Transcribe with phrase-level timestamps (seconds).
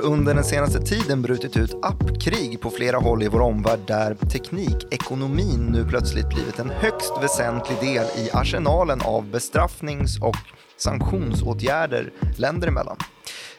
[0.00, 3.78] Det har under den senaste tiden brutit ut appkrig på flera håll i vår omvärld
[3.86, 10.36] där teknikekonomin nu plötsligt blivit en högst väsentlig del i arsenalen av bestraffnings och
[10.76, 12.96] sanktionsåtgärder länder emellan.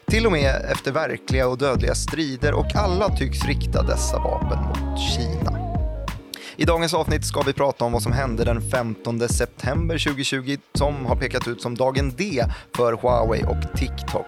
[0.06, 5.00] Till och med efter verkliga och dödliga strider och alla tycks rikta dessa vapen mot
[5.00, 5.61] Kina.
[6.62, 11.06] I dagens avsnitt ska vi prata om vad som hände den 15 september 2020 som
[11.06, 14.26] har pekat ut som dagen D för Huawei och TikTok.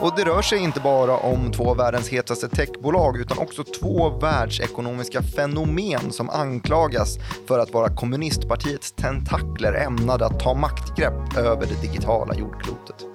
[0.00, 4.18] Och det rör sig inte bara om två av världens hetaste techbolag utan också två
[4.18, 11.88] världsekonomiska fenomen som anklagas för att vara kommunistpartiets tentakler ämnade att ta maktgrepp över det
[11.88, 13.13] digitala jordklotet.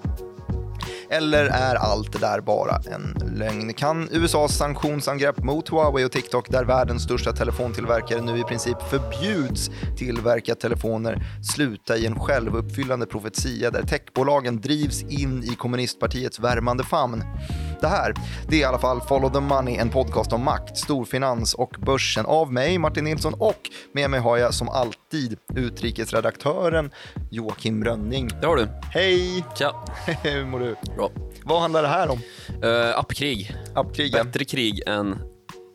[1.12, 3.74] Eller är allt det där bara en lögn?
[3.74, 9.72] Kan USAs sanktionsangrepp mot Huawei och TikTok, där världens största telefontillverkare nu i princip förbjuds
[9.98, 11.24] tillverka telefoner,
[11.56, 17.24] sluta i en självuppfyllande profetia där techbolagen drivs in i kommunistpartiets värmande famn?
[17.82, 18.14] Det här,
[18.48, 22.26] det är i alla fall Follow the Money, en podcast om makt, storfinans och börsen
[22.26, 26.92] av mig, Martin Nilsson, och med mig har jag som alltid utrikesredaktören
[27.32, 28.30] Joakim Rönning.
[28.42, 28.68] Det har du.
[28.92, 29.44] Hej!
[29.56, 29.86] Tja.
[30.24, 30.76] Hur mår du?
[30.96, 31.10] Bra.
[31.44, 32.20] Vad handlar det här om?
[32.64, 33.56] Uh, appkrig.
[33.76, 34.26] Appkrigen?
[34.26, 35.16] Bättre krig än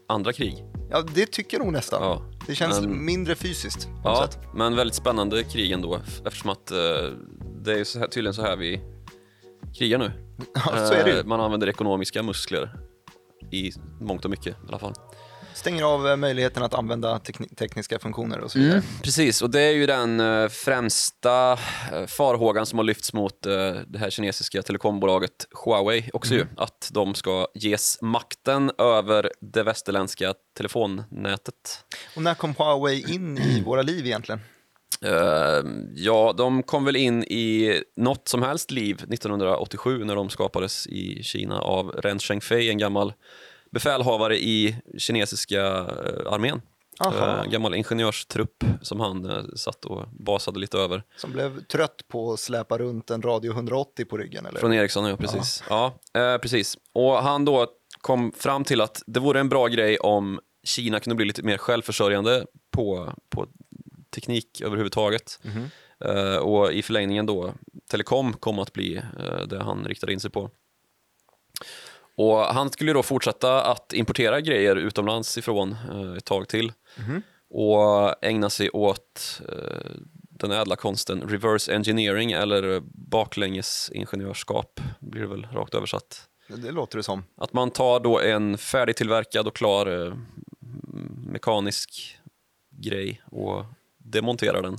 [0.09, 0.65] andra krig.
[0.91, 2.03] Ja, det tycker jag nog nästan.
[2.03, 2.23] Ja.
[2.47, 4.39] Det känns Men- mindre fysiskt Ja, sätt.
[4.55, 6.77] men väldigt spännande krig ändå eftersom att eh,
[7.65, 8.81] det är så här, tydligen så här vi
[9.79, 10.13] krigar nu.
[10.55, 11.19] Ja, så är det ju.
[11.19, 12.71] Eh, Man använder ekonomiska muskler
[13.53, 14.95] i mångt och mycket i alla fall.
[15.55, 18.83] Stänger av eh, möjligheten att använda tekni- tekniska funktioner och så vidare.
[19.03, 21.57] Precis, och det är ju den eh, främsta
[22.07, 23.53] farhågan som har lyfts mot eh,
[23.87, 25.33] det här kinesiska telekombolaget
[25.65, 31.85] Huawei också ju, att de ska ges makten över det västerländska telefonnätet.
[32.17, 34.41] Och när kom Huawei in i våra liv egentligen?
[35.05, 40.87] Eh, ja, de kom väl in i något som helst liv 1987 när de skapades
[40.87, 43.13] i Kina av Ren Zhengfei, en gammal
[43.71, 46.61] befälhavare i kinesiska eh, armén.
[47.01, 47.27] Aha.
[47.37, 51.03] Eh, En gammal ingenjörstrupp som han eh, satt och basade lite över.
[51.17, 54.61] Som blev trött på att släpa runt en radio 180 på ryggen eller?
[54.61, 55.65] Från Ericsson, ja precis.
[55.69, 56.77] Ja, eh, precis.
[56.93, 57.67] Och han då
[58.01, 61.59] kom fram till att det vore en bra grej om Kina kunde bli lite mer
[61.59, 63.47] självförsörjande på, på
[64.15, 65.41] teknik överhuvudtaget.
[65.43, 65.71] Mhm.
[66.05, 67.55] Eh, och i förlängningen då,
[67.91, 70.51] telekom kom att bli eh, det han riktade in sig på.
[72.17, 77.23] Och han skulle då fortsätta att importera grejer utomlands ifrån eh, ett tag till Mhm.
[77.51, 79.41] och ägna sig åt
[80.31, 86.29] den ädla konsten reverse engineering eller baklängesingenjörskap blir det väl rakt översatt.
[86.49, 87.25] Det låter det som.
[87.37, 90.17] Att man tar då en färdigtillverkad och klar
[91.33, 92.19] mekanisk
[92.71, 93.65] grej och
[94.05, 94.79] demonterar den.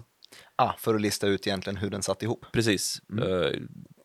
[0.56, 2.46] Ah, för att lista ut egentligen hur den satt ihop.
[2.52, 3.02] Precis.
[3.22, 3.60] Eh,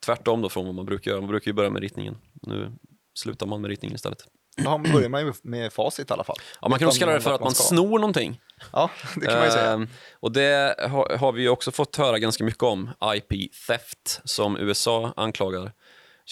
[0.05, 1.21] tvärtom då från vad man brukar göra.
[1.21, 2.17] Man brukar ju börja med ritningen.
[2.43, 2.73] Nu
[3.19, 4.25] slutar man med ritningen istället.
[4.57, 6.37] Då börjar man ju med facit i alla fall.
[6.61, 7.63] Ja, man kan också kalla det för att man ska.
[7.65, 8.41] snor någonting.
[8.73, 9.71] Ja, det kan man ju säga.
[9.71, 14.57] Ehm, och det har, har vi också fått höra ganska mycket om, IP theft, som
[14.57, 15.73] USA anklagar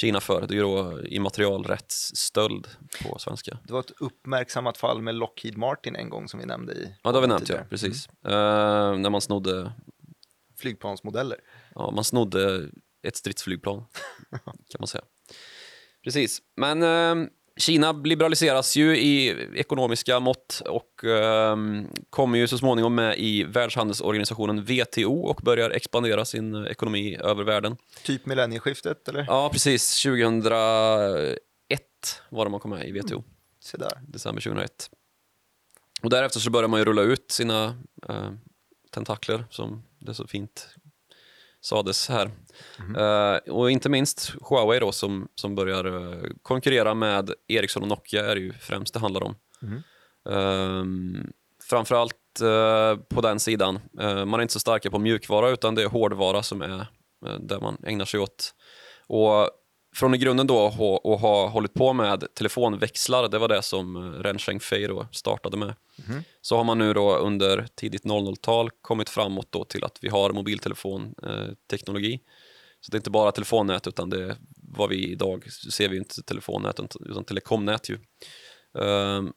[0.01, 0.47] Kina för.
[0.47, 2.69] Det då immaterialrättsstöld
[3.03, 3.59] på svenska.
[3.65, 7.11] Det var ett uppmärksammat fall med Lockheed Martin en gång som vi nämnde i Ja,
[7.13, 7.59] det har vi nämnt, ja.
[7.71, 8.09] Precis.
[8.09, 9.73] Ehm, när man snodde,
[10.59, 11.39] Flygplansmodeller.
[11.75, 12.69] ja, man snodde
[13.03, 13.85] ett stridsflygplan,
[14.45, 15.05] kan man säga.
[16.05, 16.43] Precis.
[16.57, 23.19] Men ehm, Kina liberaliseras ju i ekonomiska mått och ehm, kommer ju så småningom med
[23.19, 27.77] i Världshandelsorganisationen WTO och börjar expandera sin eh, ekonomi över världen.
[28.03, 29.25] Typ millennieskiftet eller?
[29.29, 30.03] Ja, precis.
[30.03, 31.39] 2001
[32.29, 33.25] var det man kom med i WTO,
[33.61, 34.01] Se där.
[34.09, 34.91] december 2001.
[36.03, 37.65] Och därefter så börjar man ju rulla ut sina
[38.09, 38.31] eh,
[38.91, 40.69] tentakler, som det så fint
[41.61, 42.31] sades här.
[42.97, 48.31] Eh, och inte minst Huawei då, som, som börjar eh, konkurrera med Ericsson och Nokia
[48.31, 49.35] är det ju främst det handlar om.
[49.61, 49.83] Mhm.
[50.31, 51.33] Ehm,
[51.63, 53.79] framförallt eh, på den sidan.
[54.27, 56.81] Man är inte så starka på mjukvara utan det är hårdvara som är
[57.27, 58.55] eh, där man ägnar sig åt.
[59.07, 59.51] Och
[59.99, 64.03] från i grunden då att ha, hållit på med telefonväxlar, det var det som eh,
[64.23, 65.75] Ren Zhengfei då startade med.
[66.09, 66.23] Mhm.
[66.41, 70.33] Så har man nu då under tidigt 00-tal kommit framåt då till att vi har
[70.33, 72.13] mobiltelefonteknologi.
[72.15, 72.21] Eh,
[72.81, 76.23] så det är inte bara telefonnät utan det är vad vi idag ser vi inte
[76.23, 77.99] telefonnät utan- telekomnät ju.
[78.83, 79.33] Ehm,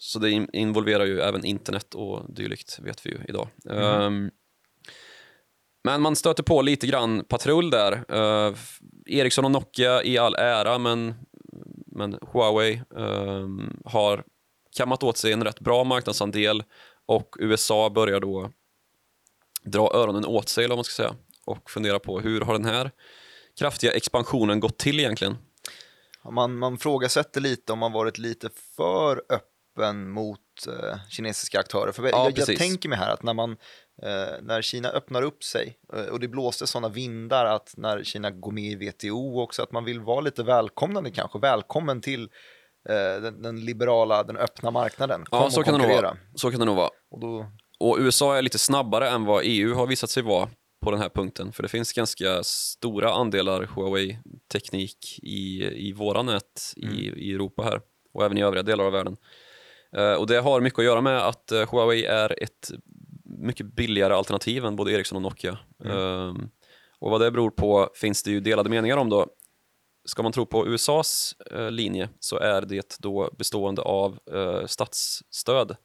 [0.00, 3.48] så det in- involverar ju även internet och dylikt vet vi ju idag.
[3.70, 4.30] Ehm,
[5.84, 7.92] men man stöter på lite grann patrull där.
[7.92, 8.56] Uh,
[9.06, 11.14] Ericsson och Nokia i all ära, men,
[11.86, 14.24] men Huawei ehm, har
[14.76, 16.62] kammat åt sig en rätt bra marknadsandel
[17.06, 18.50] och USA börjar då
[19.64, 21.14] dra öronen åt sig, eller vad man ska säga,
[21.44, 22.90] och fundera på hur har den här
[23.58, 25.36] kraftiga expansionen gått till egentligen?
[26.30, 31.92] Man, man frågasätter lite om man varit lite för öppen mot eh, kinesiska aktörer.
[31.92, 33.56] För Ja, jag, jag tänker mig här att när, man,
[34.02, 38.30] eh, när Kina öppnar upp sig eh, och det blåste sådana vindar att när Kina
[38.30, 42.22] går med i WTO också att man vill vara lite välkomnande kanske, välkommen till
[42.88, 45.24] eh, den, den liberala, den öppna marknaden.
[45.24, 46.16] Kom Ja, så kan, det nog vara.
[46.34, 46.90] så kan det nog vara.
[47.10, 47.46] Och då,
[47.78, 50.48] Och USA är lite snabbare än vad EU har visat sig vara
[50.82, 51.52] på den här punkten.
[51.52, 57.80] För det finns ganska stora andelar Huawei-teknik i, i våra nät i, i Europa här
[58.14, 59.16] och även i övriga delar av världen.
[59.96, 62.70] Eh, och det har mycket att göra med att eh, Huawei är ett
[63.42, 65.58] mycket billigare alternativ än både Ericsson och Nokia.
[65.84, 66.50] Ehm,
[66.98, 69.26] och vad det beror på finns det ju delade meningar om då.
[70.04, 75.76] Ska man tro på USAs eh, linje så är det då bestående av eh, statsstöd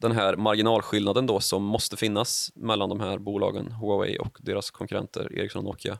[0.00, 5.38] den här marginalskillnaden då som måste finnas mellan de här bolagen, Huawei och deras konkurrenter
[5.38, 5.98] Ericsson och Nokia.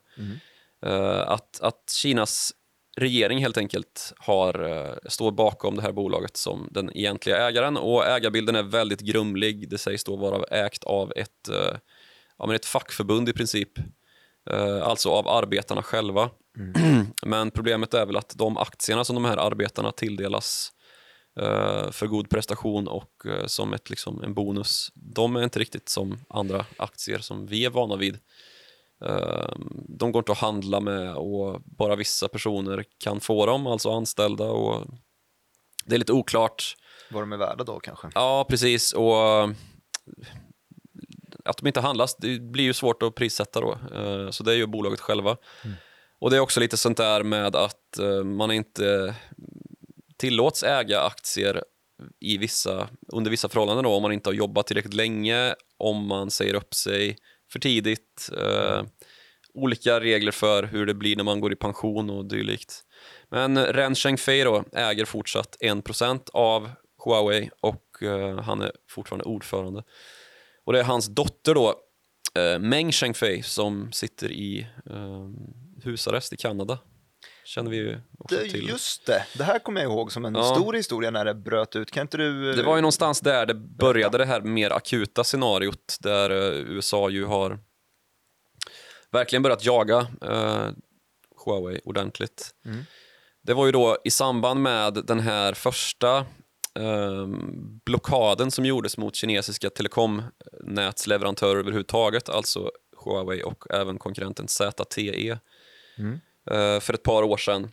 [0.87, 2.53] Eh, att, att Kinas
[2.97, 8.07] regering helt enkelt har, eh, står bakom det här bolaget som den egentliga ägaren och
[8.07, 9.69] ägarbilden är väldigt grumlig.
[9.69, 11.77] Det sägs då vara ägt av ett, eh,
[12.39, 13.79] ja, men ett fackförbund i princip,
[14.51, 16.31] eh, alltså av arbetarna själva.
[17.27, 20.71] Men problemet är väl att de aktierna som de här arbetarna tilldelas
[21.91, 23.11] för god prestation och
[23.47, 27.71] som ett, liksom, en bonus, de är inte riktigt som andra aktier som vi är
[27.71, 28.19] vana vid.
[29.05, 29.49] Eh,
[29.89, 34.45] de går inte att handla med och bara vissa personer kan få dem, alltså anställda.
[34.45, 34.87] Och
[35.85, 36.77] det är lite oklart.
[37.11, 38.11] vad de är värda då kanske.
[38.15, 38.93] Ja, precis.
[38.93, 39.49] Och
[41.45, 43.73] att de inte handlas, det blir ju svårt att prissätta då.
[43.95, 45.37] Eh, Så det är ju bolaget själva.
[46.19, 49.15] Och det är också lite sånt där med att eh, man inte
[50.17, 51.63] tillåts äga aktier
[52.21, 56.31] i vissa, under vissa förhållanden då, om man inte har jobbat tillräckligt länge, om man
[56.31, 57.17] säger upp sig
[57.55, 58.31] för tidigt.
[58.39, 58.83] Eh,
[59.55, 62.83] olika regler för hur det blir när man går i pension och dylikt.
[63.31, 66.71] Men Ren Zhengfei då äger fortsatt 1% av
[67.05, 69.83] Huawei och eh, han är fortfarande ordförande.
[70.65, 71.75] Och det är hans dotter då,
[72.35, 75.31] eh, Meng Zhengfei, som sitter i eh,
[75.85, 76.79] husarrest i Kanada.
[77.45, 78.69] Känner vi ju också Det, till.
[78.69, 80.55] just det, det här kommer jag ihåg som en Ja.
[80.55, 81.91] stor historia när det bröt ut.
[81.91, 82.51] Kan inte du...
[82.51, 86.61] eh, Det var ju någonstans där det började det här mer akuta scenariot där eh,
[86.61, 87.59] USA ju har
[89.11, 90.69] verkligen börjat jaga eh,
[91.47, 92.51] Huawei ordentligt.
[92.65, 92.85] Mm.
[93.43, 96.17] Det var ju då i samband med den här första
[96.79, 97.27] eh,
[97.85, 102.71] blockaden som gjordes mot kinesiska telekomnätsleverantörer överhuvudtaget, alltså
[103.05, 105.39] Huawei och även konkurrenten ZTE
[105.99, 106.21] Mm
[106.51, 107.71] eh, för ett par år sedan.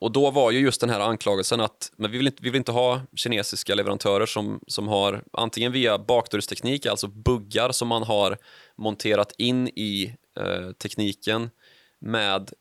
[0.00, 2.58] Och då var ju just den här anklagelsen att men vi, vill inte, vi vill
[2.58, 8.38] inte ha kinesiska leverantörer som, som har antingen via bakdörrsteknik, alltså buggar som man har
[8.76, 11.50] monterat in i eh, tekniken
[11.98, 12.52] med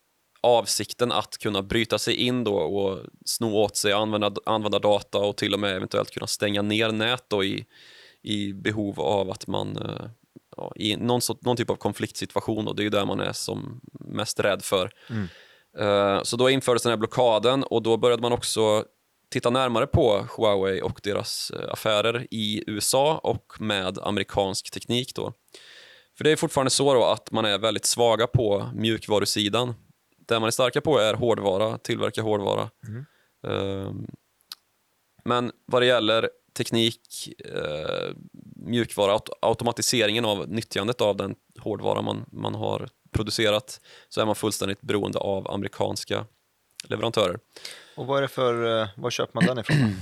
[0.41, 5.37] avsikten att kunna bryta sig in då och sno åt sig använda, använda data och
[5.37, 7.65] till och med eventuellt kunna stänga ner nät då i,
[8.21, 10.09] i behov av att man eh,
[10.57, 13.81] ja, i någon, någon typ av konfliktsituation och det är ju där man är som
[13.99, 14.91] mest rädd för.
[15.79, 18.85] Eh, Så då infördes den här blockaden och då började man också
[19.29, 25.15] titta närmare på Huawei och deras eh, affärer i USA och med amerikansk teknik.
[25.15, 25.33] Då.
[26.17, 29.73] För det är fortfarande så att man är väldigt svaga på mjukvarusidan.
[30.27, 32.69] Det man är starka på är hårdvara, tillverka hårdvara.
[33.47, 33.91] Eh,
[35.25, 38.11] Men vad det gäller teknik, eh,
[38.67, 44.35] mjukvara, aut- automatiseringen av nyttjandet av den hårdvara man, man har producerat så är man
[44.35, 46.25] fullständigt beroende av amerikanska
[46.87, 47.39] leverantörer.
[47.95, 49.77] Och vad är det för, eh, var köper man den ifrån?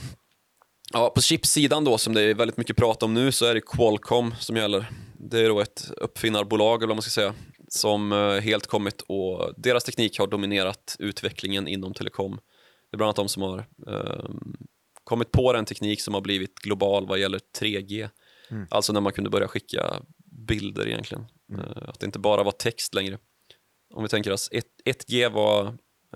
[0.94, 3.62] Ja, på chipsidan då, som det är väldigt mycket prat om nu, så är det
[3.62, 4.86] Qualcomm som gäller.
[5.18, 7.34] Det är då ett uppfinnarbolag, eller vad man ska säga,
[7.68, 12.32] som eh, helt kommit och deras teknik har dominerat utvecklingen inom telekom.
[12.92, 14.56] Det är bland annat de som har ehm,
[15.04, 18.10] kommit på den teknik som har blivit global vad gäller 3G.
[18.70, 20.02] Alltså när man kunde börja skicka
[20.48, 21.26] bilder egentligen.
[21.54, 23.18] Eh, att det inte bara var text längre.
[23.94, 25.68] Om vi tänker oss, ett- 1G var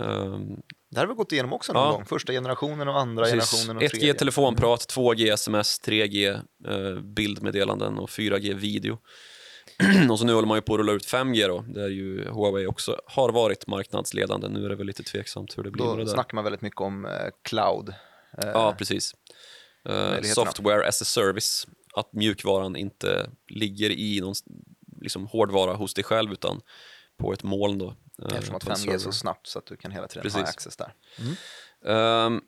[0.02, 0.56] ehm,
[0.92, 1.92] Det här har vi gått igenom också någon Ja.
[1.92, 2.06] gång.
[2.06, 3.52] Första generationen och andra Precis.
[3.52, 4.14] generationen och 1G tredje.
[4.14, 6.28] telefonprat, 2G sms, 3G
[6.68, 8.98] eh, bildmeddelanden och 4G video.
[10.12, 12.68] och så nu håller man ju på att rulla ut 5G då, där ju Huawei
[12.68, 14.48] också har varit marknadsledande.
[14.50, 16.12] Nu är det väl lite tveksamt hur det blir med Då det där.
[16.14, 17.12] snackar man väldigt mycket om eh,
[17.44, 17.90] cloud.
[17.90, 19.14] Eh, Ja, precis.
[19.86, 20.24] Möjligheterna.
[20.46, 21.68] software as a service.
[21.94, 24.34] Att mjukvaran inte ligger i någon
[25.02, 26.62] liksom, hårdvara hos dig själv utan
[27.18, 27.78] på ett moln.
[27.78, 30.08] Då, eh, Eftersom att på en 5G är så snabbt så att du kan hela
[30.08, 30.42] tiden Precis.
[30.42, 30.94] ha access där.
[31.86, 32.42] Ehm,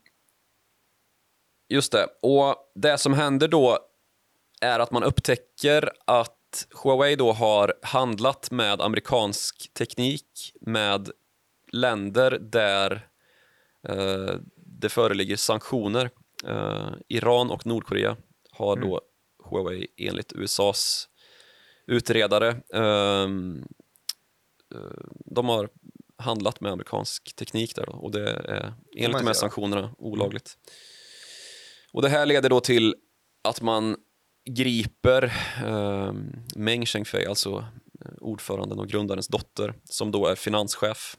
[1.69, 2.07] just det.
[2.21, 3.79] Och det som händer då
[4.61, 11.09] är att man upptäcker att Huawei då har handlat med amerikansk teknik med
[11.71, 13.07] länder där
[13.87, 16.09] eh, det föreligger sanktioner.
[16.47, 18.17] Eh, Iran och Nordkorea
[18.51, 19.01] har då
[19.51, 21.09] Huawei enligt USAs
[21.87, 22.61] utredare.
[22.73, 23.63] Ehm,
[24.75, 25.69] eh, de har
[26.17, 30.57] handlat med amerikansk teknik där då, och det är enligt de här sanktionerna olagligt.
[31.93, 32.95] Och det här leder då till
[33.43, 33.95] att man
[34.45, 35.23] griper
[35.65, 36.13] eh,
[36.55, 37.65] Meng Chengfei, alltså
[38.05, 41.17] eh, ordföranden och grundarens dotter, som då är finanschef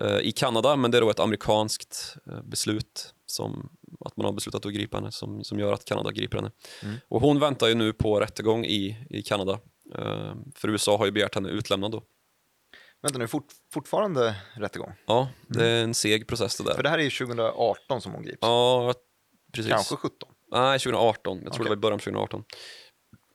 [0.00, 3.70] eh, i Kanada, men det är då ett amerikanskt eh, beslut som
[4.00, 6.50] att man har beslutat att gripa henne som, som gör att Kanada griper henne.
[6.82, 6.96] Mm.
[7.08, 9.52] Och hon väntar ju nu på rättegång i, i Kanada,
[9.94, 12.02] eh, för USA har ju begärt henne utlämnad då.
[13.02, 14.92] Vänta nu, fort, fortfarande rättegång?
[15.06, 16.74] Ja, det är en seg process det där.
[16.74, 18.38] För det här är ju 2018 som hon grips.
[18.40, 18.94] Ja,
[19.52, 19.72] precis.
[19.72, 20.28] Kanske 17.
[20.52, 21.40] Nej, 2018.
[21.44, 21.64] Jag tror Okej.
[21.64, 22.44] det var i början av 2018.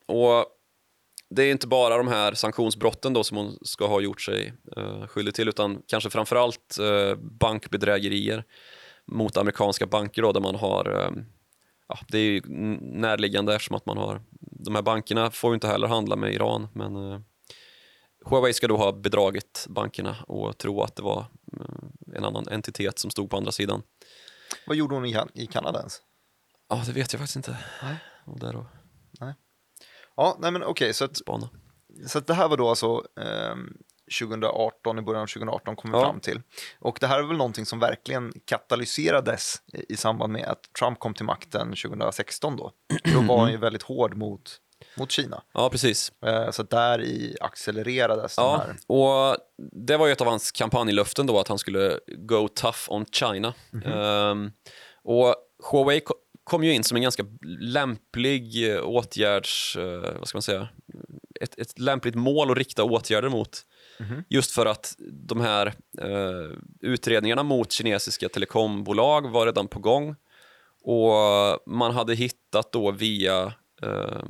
[0.06, 0.46] Och
[1.30, 5.06] det är inte bara de här sanktionsbrotten då som hon ska ha gjort sig uh,
[5.06, 8.44] skyldig till utan kanske framförallt uh, bankbedrägerier
[9.10, 11.22] mot amerikanska banker då, där man har eh,
[11.88, 12.42] ja, det är ju
[12.80, 16.68] närliggande eftersom att man har de här bankerna får ju inte heller handla med Iran
[16.74, 17.20] men uh,
[18.24, 21.20] Huawei ska då ha bedragit bankerna och tro att det var
[21.60, 23.82] eh, en annan entitet som stod på andra sidan.
[24.66, 26.00] Vad gjorde hon i, Kanada ens?
[26.68, 27.58] Ja, det vet jag faktiskt inte.
[27.82, 27.96] Nej.
[28.24, 28.66] Och där och
[30.16, 31.48] Ja, nej men okej, så, att, spana.
[32.06, 33.76] så det här var då alltså ehm,
[34.18, 36.04] 2018, i början av 2018 kom vi Ja.
[36.04, 36.42] fram till.
[36.78, 40.98] Och det här är väl någonting som verkligen katalyserades i, i samband med att Trump
[40.98, 42.72] kom till makten 2016 då.
[43.14, 44.56] Då var han ju väldigt hård mot,
[44.96, 45.42] mot Kina.
[45.54, 46.12] Ja, precis.
[46.26, 48.76] Eh, så där i accelererades de Ja, här.
[48.96, 49.36] och
[49.72, 53.54] det var ju ett av hans kampanjlöften då att han skulle go tough on China.
[53.84, 54.50] Ehm,
[55.04, 55.34] och
[55.70, 56.14] Huawei ko-
[56.44, 57.24] kom ju in som en ganska
[57.74, 60.68] lämplig eh, åtgärds, eh, vad ska man säga,
[61.40, 63.62] ett, ett lämpligt mål att rikta åtgärder mot.
[64.00, 64.24] Mhm.
[64.28, 65.66] Just för att de här
[65.98, 70.16] eh, utredningarna mot kinesiska telekombolag var redan på gång
[70.82, 71.12] och
[71.66, 73.52] man hade hittat då via
[73.82, 74.22] eh,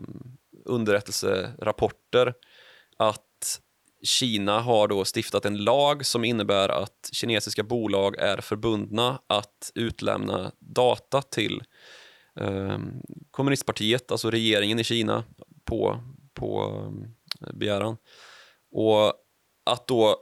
[0.65, 2.35] underrättelserapporter
[2.97, 3.61] att
[4.03, 10.53] Kina har då stiftat en lag som innebär att kinesiska bolag är förbundna att utlämna
[10.59, 11.63] data till
[12.41, 12.79] eh,
[13.31, 15.25] kommunistpartiet, alltså regeringen i Kina,
[15.65, 16.01] på,
[16.35, 16.83] på
[17.41, 17.97] eh, begäran.
[18.73, 19.15] Och
[19.73, 20.17] att då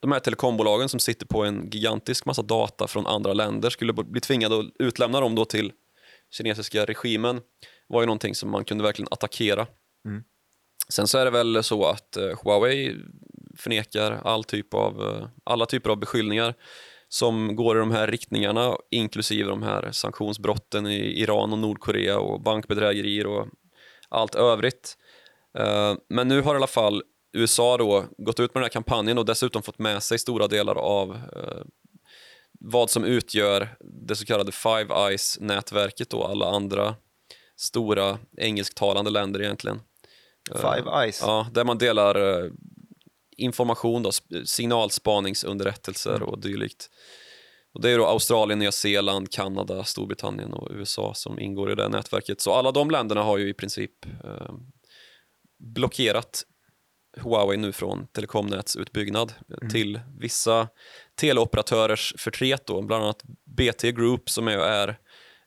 [0.00, 4.20] de här telekombolagen som sitter på en gigantisk massa data från andra länder skulle bli
[4.20, 5.72] tvingade att utlämna dem då till
[6.30, 7.40] kinesiska regimen
[7.88, 9.66] var ju någonting som man kunde verkligen attackera.
[10.08, 10.24] Mm.
[10.88, 12.96] Sen så är det väl så att eh, Huawei
[13.58, 16.54] förnekar all typ av, eh, alla typer av beskyllningar
[17.08, 22.42] som går i de här riktningarna, inklusive de här sanktionsbrotten i Iran och Nordkorea och
[22.42, 23.46] bankbedrägerier och
[24.08, 24.96] allt övrigt.
[25.58, 27.02] Eh, Men nu har i alla fall
[27.32, 30.74] USA då gått ut med den här kampanjen och dessutom fått med sig stora delar
[30.74, 31.62] av eh,
[32.60, 36.94] vad som utgör det så kallade Five Eyes-nätverket och alla andra
[37.56, 39.80] stora engelsktalande länder egentligen.
[40.50, 41.20] Eh, Five Eyes.
[41.22, 42.50] Ja, där man delar eh,
[43.36, 46.90] information, då, sp- signalspaningsunderrättelser och dylikt.
[47.74, 51.88] Och det är då Australien, Nya Zeeland, Kanada, Storbritannien och USA som ingår i det
[51.88, 52.40] nätverket.
[52.40, 54.54] Så alla de länderna har ju i princip eh,
[55.58, 56.42] blockerat
[57.20, 59.32] Huawei nu från telekomnätsutbyggnad
[59.70, 60.68] till vissa
[61.14, 64.98] teleoperatörers förtret, då, bland annat BT Group som är, är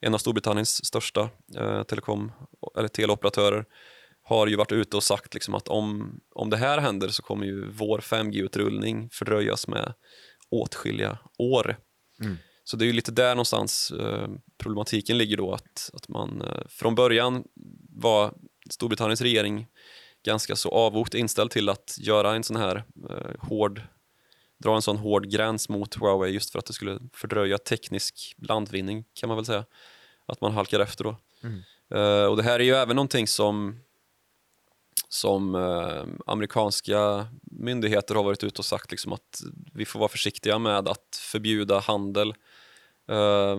[0.02, 2.32] en av Storbritanniens största eh, telekom
[2.78, 3.66] eller teleoperatörer
[4.24, 7.46] har ju varit ute och sagt liksom att om, om det här händer så kommer
[7.46, 9.94] ju vår 5G-utrullning fördröjas med
[10.52, 11.78] åtskilliga år.
[12.22, 12.38] Mm.
[12.64, 16.68] Så det är ju lite där någonstans eh, problematiken ligger då att, att man eh,
[16.70, 17.44] från början
[17.90, 18.34] var
[18.70, 19.68] Storbritanniens regering
[20.24, 23.82] ganska så avvokt inställd till att göra en sån här eh, hård
[24.60, 29.06] dra en sån hård gräns mot Huawei just för att det skulle fördröja teknisk landvinning
[29.14, 29.66] kan man väl säga.
[30.26, 31.18] Att man halkar efter då.
[31.44, 31.62] Mm.
[31.94, 33.80] Eh, och det här är ju även någonting som
[35.12, 39.42] som eh, amerikanska myndigheter har varit ute och sagt liksom att
[39.74, 42.34] vi får vara försiktiga med att förbjuda handel.
[43.10, 43.58] Eh,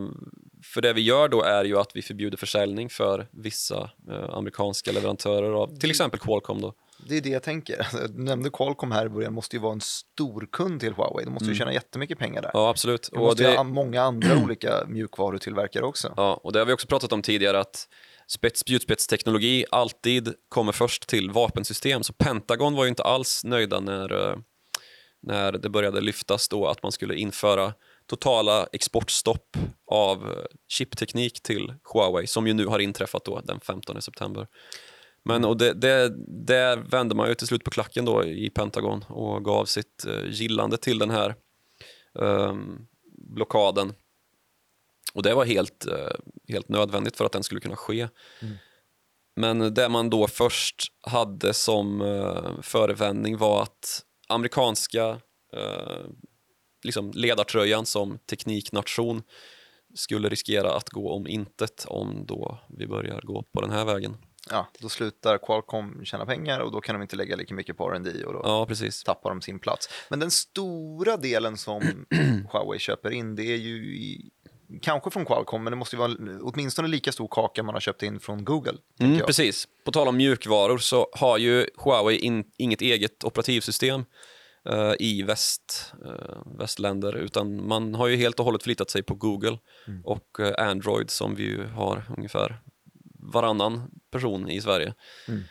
[0.65, 4.93] för det vi gör då är ju att vi förbjuder försäljning för vissa eh, amerikanska
[4.93, 6.61] leverantörer av till exempel Qualcomm.
[6.61, 6.75] Då.
[7.09, 7.79] Det är det jag tänker.
[7.79, 11.25] Alltså, Du nämnde Qualcomm här i början, måste ju vara en stor kund till Huawei.
[11.25, 12.51] De måste ju tjäna jättemycket pengar där.
[12.51, 12.63] Mm.
[12.63, 13.09] Ja, absolut.
[13.13, 16.15] De måste Och det- ha många andra olika mjukvarutillverkare också.
[16.17, 17.89] Ja, och det har vi också pratat om tidigare att
[18.27, 22.03] spets, spjutspetsteknologi alltid kommer först till vapensystem.
[22.03, 24.37] Så Pentagon var ju inte alls nöjda när, eh,
[25.23, 27.73] när det började lyftas då att man skulle införa
[28.11, 34.03] totala exportstopp av eh, chipteknik till Huawei som ju nu har inträffat då den 15
[34.03, 34.47] september.
[35.25, 36.15] Men och det, det,
[36.47, 40.31] där vände man ju till slut på klacken då i Pentagon och gav sitt eh,
[40.31, 41.35] gillande till den här
[42.21, 42.87] ehm,
[43.35, 43.93] blockaden.
[45.15, 46.17] Och det var helt, eh,
[46.49, 48.09] helt nödvändigt för att den skulle kunna ske.
[49.37, 55.21] Men det man då först hade som uh, förevändning var att amerikanska
[55.53, 56.05] eh,
[56.83, 59.23] liksom ledartröjan som tekniknation
[59.95, 64.17] skulle riskera att gå om intet om då vi börjar gå på den här vägen.
[64.51, 67.91] Ja, då slutar Qualcomm tjäna pengar och då kan de inte lägga lika mycket på
[67.91, 69.03] R&D och då Ja, precis.
[69.03, 69.89] tappar de sin plats.
[70.11, 72.07] Men den stora delen som
[72.53, 74.31] Huawei köper in, det är ju i,
[74.83, 78.03] kanske från Qualcomm, men det måste ju vara åtminstone lika stor kaka man har köpt
[78.03, 78.75] in från Google.
[79.01, 79.69] Mm, precis.
[79.85, 84.05] På tal om mjukvaror så har ju Huawei in, inget eget operativsystem
[84.69, 89.15] eh, i väst, eh, västländer utan man har ju helt och hållet förlitat sig på
[89.15, 90.05] Google Mm.
[90.05, 92.61] och eh, Android som vi ju har ungefär
[93.33, 94.95] varannan person i Sverige.
[95.29, 95.43] Mm.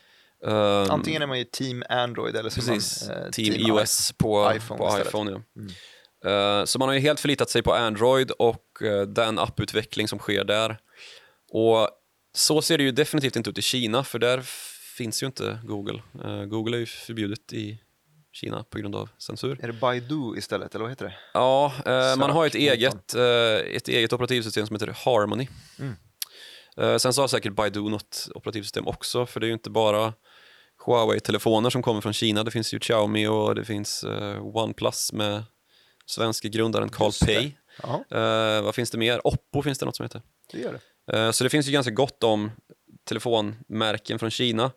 [0.48, 4.14] Ehm, Antingen är man ju team Android eller så Precis, man eh, Team team iOS
[4.18, 5.32] på iPhone på iPhone.
[5.32, 5.42] ja.
[5.62, 5.72] Mm.
[6.60, 10.20] Eh, Så man har ju helt förlitat sig på Android och eh, den apputveckling som
[10.20, 10.78] sker där.
[11.52, 11.90] Och
[12.36, 14.42] så ser det ju definitivt inte ut i Kina, för där
[14.98, 16.02] finns ju inte Google.
[16.24, 17.80] Eh, Google är ju förbjudet i
[18.32, 19.60] Kina på grund av censur.
[19.62, 21.16] Är det Baidu istället, eller vad heter det?
[21.34, 23.24] Ja, eh, man har ett eget, eh,
[23.76, 25.48] ett eget operativsystem som heter Harmony.
[25.80, 25.96] Mm.
[26.78, 30.14] Eh, Sen så har säkert Baidu något operativsystem också, för det är ju inte bara
[30.86, 32.44] Huawei-telefoner som kommer från Kina.
[32.44, 35.44] Det finns ju Xiaomi och det finns eh, OnePlus med
[36.06, 37.12] svenska grundaren Carl.
[37.26, 37.58] Pei.
[38.12, 39.28] Eh, vad finns det mer?
[39.28, 40.22] Oppo finns det något som heter.
[40.52, 41.18] det gör det.
[41.18, 42.52] Eh, så det finns ju ganska gott om
[43.04, 44.72] telefonmärken från Kina.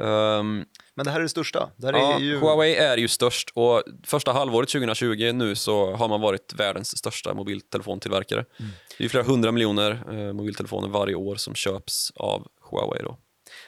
[0.00, 0.64] Ehm,
[1.00, 1.70] Men det här är det största.
[1.76, 2.38] Det ja, är ju...
[2.38, 7.34] Huawei är ju störst och första halvåret 2020 nu så har man varit världens största
[7.34, 8.44] mobiltelefontillverkare.
[8.58, 8.72] Mm.
[8.98, 13.02] Det är flera hundra miljoner eh, mobiltelefoner varje år som köps av Huawei.
[13.02, 13.18] Då.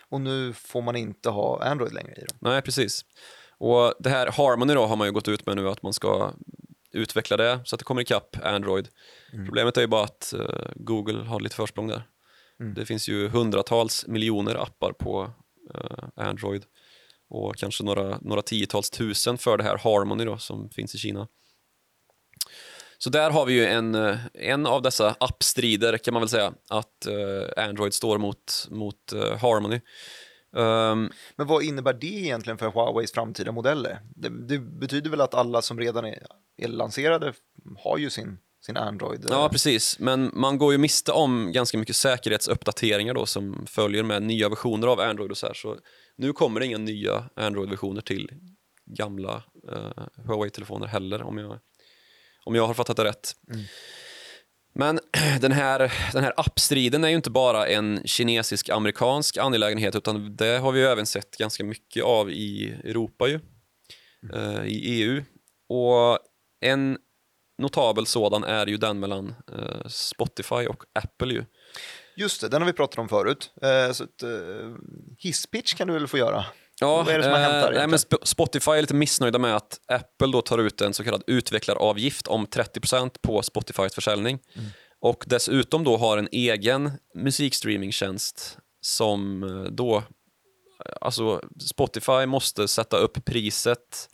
[0.09, 2.38] Och nu får man inte ha Android längre i dem.
[2.40, 3.04] Nej, precis.
[3.59, 6.33] Och det här Harmony då har man ju gått ut med nu att man ska
[6.92, 8.88] utveckla det så att det kommer ikapp Android.
[9.33, 9.46] Mm.
[9.46, 12.02] Problemet är ju bara att eh, Google har lite försprång där.
[12.61, 12.74] Mm.
[12.74, 15.30] Det finns ju hundratals miljoner appar på
[15.74, 16.64] eh, Android
[17.32, 21.28] och kanske några, några tiotals tusen för det här Harmony då som finns i Kina.
[22.98, 26.52] Så där har vi ju en, eh, en av dessa appstrider kan man väl säga
[26.68, 29.80] att eh, Android står mot, mot eh, Harmony.
[30.56, 34.00] Ehm, Men vad innebär det egentligen för Huaweis framtida modeller?
[34.16, 37.32] Det, det betyder väl att alla som redan är, är lanserade
[37.78, 39.26] har ju sin, sin Android?
[39.30, 39.98] Ja, precis.
[39.98, 44.86] Men man går ju miste om ganska mycket säkerhetsuppdateringar då som följer med nya versioner
[44.86, 45.54] av Android och så här.
[45.54, 45.76] Så
[46.16, 48.31] nu kommer det inga nya Android-versioner till
[48.87, 51.59] gamla eh, Huawei-telefoner heller om jag,
[52.44, 53.33] om jag har fattat det rätt.
[53.53, 53.64] Mm.
[54.75, 55.01] Men
[55.40, 60.72] den här, den här appstriden är ju inte bara en kinesisk-amerikansk angelägenhet utan det har
[60.72, 63.40] vi ju även sett ganska mycket av i Europa ju,
[64.35, 65.22] eh, i EU.
[65.68, 66.18] Och
[66.61, 66.98] en
[67.59, 71.44] notabel sådan är ju den mellan eh, Spotify och Apple ju.
[72.16, 73.51] Just det, den har vi pratat om förut.
[73.62, 74.29] Eh, så ett, eh,
[75.18, 76.44] hisspitch kan du väl få göra?
[76.81, 77.90] Ja, Vad är det som har hänt där egentligen?
[77.90, 81.22] men Sp- Spotify är lite missnöjda med att Apple då tar ut en så kallad
[81.27, 84.38] utvecklaravgift om 30% på Spotifys försäljning.
[84.55, 84.68] Mm.
[85.01, 90.03] Och dessutom då har en egen musikstreamingtjänst som eh, då,
[91.01, 94.09] alltså Spotify måste sätta upp priset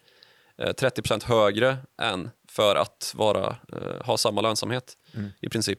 [0.58, 5.30] eh, 30% högre än för att vara, eh, ha samma lönsamhet Mm.
[5.40, 5.78] i princip.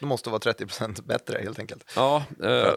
[0.00, 1.84] Det måste vara 30% bättre helt enkelt.
[1.96, 2.76] Ja, eh,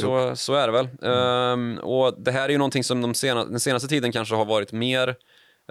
[0.00, 0.88] så, så är det väl.
[1.02, 4.44] Ehm, och det här är ju någonting som de sena, den senaste tiden kanske har
[4.44, 5.16] varit mer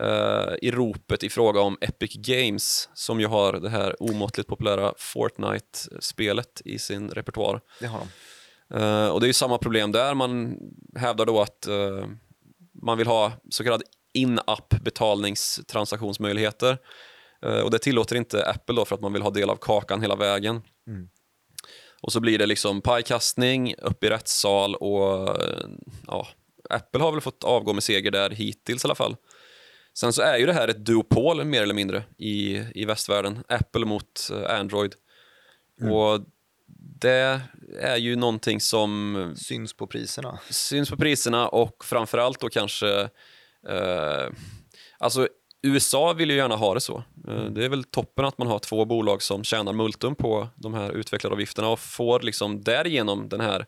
[0.01, 4.93] eh, i ropet i fråga om Epic Games som ju har det här omåttligt populära
[4.97, 7.62] Fortnite-spelet i sin repertoar.
[7.79, 8.08] Det har de.
[8.77, 10.13] Eh, och det är ju samma problem där.
[10.13, 10.58] Man
[10.95, 12.05] hävdar då att eh,
[12.81, 13.84] man vill ha så kallad
[14.15, 16.78] in-app betalningstransaktionsmöjligheter.
[17.45, 20.01] Eh, och det tillåter inte Apple då för att man vill ha del av kakan
[20.01, 20.62] hela vägen.
[20.88, 21.10] Mm.
[22.01, 25.67] Och så blir det liksom pajkastning upp i rättssal och eh,
[26.08, 26.28] ja,
[26.69, 29.15] Apple har väl fått avgå med seger där hittills i alla fall.
[29.93, 33.43] Sen så är ju det här ett duopol mer eller mindre i, i västvärlden.
[33.47, 34.93] Apple mot eh, Android.
[35.82, 36.21] Och
[36.99, 37.41] det
[37.80, 40.39] är ju någonting som Syns på priserna.
[40.49, 43.10] syns på priserna och framförallt då kanske
[43.69, 44.34] eh,
[44.97, 45.28] alltså
[45.65, 47.04] USA vill ju gärna ha det så.
[47.28, 50.73] Eh, det är väl toppen att man har två bolag som tjänar multum på de
[50.73, 53.65] här utvecklaravgifterna och får liksom därigenom den här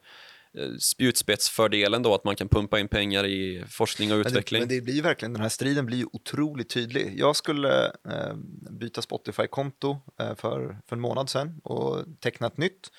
[0.58, 4.60] eh, spjutspetsfördelen då att man kan pumpa in pengar i forskning och Men det, utveckling.
[4.62, 7.14] men det blir verkligen, den här striden blir ju otroligt tydlig.
[7.18, 8.34] Jag skulle eh,
[8.70, 12.92] byta Spotify-konto eh, för, för en månad sedan och teckna ett nytt.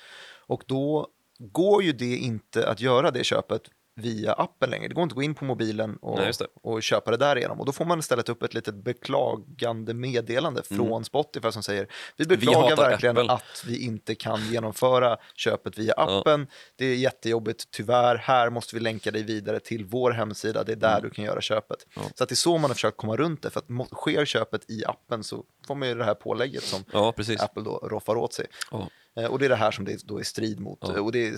[0.47, 1.07] Och då
[1.39, 3.61] går ju det inte att göra det köpet
[3.99, 4.87] via appen längre.
[4.87, 6.31] Det går inte att gå in på mobilen och, Nej,
[6.63, 7.59] och köpa det därigenom.
[7.59, 12.25] Och då får man istället upp ett litet beklagande meddelande från Spotify som säger vi
[12.25, 12.69] beklagar Mm.
[12.69, 16.47] hatar verkligen Apple." att vi inte kan genomföra köpet via appen.
[16.75, 18.15] Det är jättejobbigt, tyvärr.
[18.15, 20.63] Här måste vi länka dig vidare till vår hemsida.
[20.63, 21.87] Det är där du kan göra köpet.
[21.95, 22.05] Mm.
[22.07, 22.13] Ja.
[22.15, 23.49] Så att det är så man har försökt komma runt det.
[23.49, 27.13] För att sker köpet i appen så får man ju det här pålägget som Ja.
[27.39, 28.45] Apple då roffar åt sig.
[29.19, 30.79] Eh, Och det är det här som det då är strid mot.
[30.81, 31.01] Ja.
[31.01, 31.31] Och det är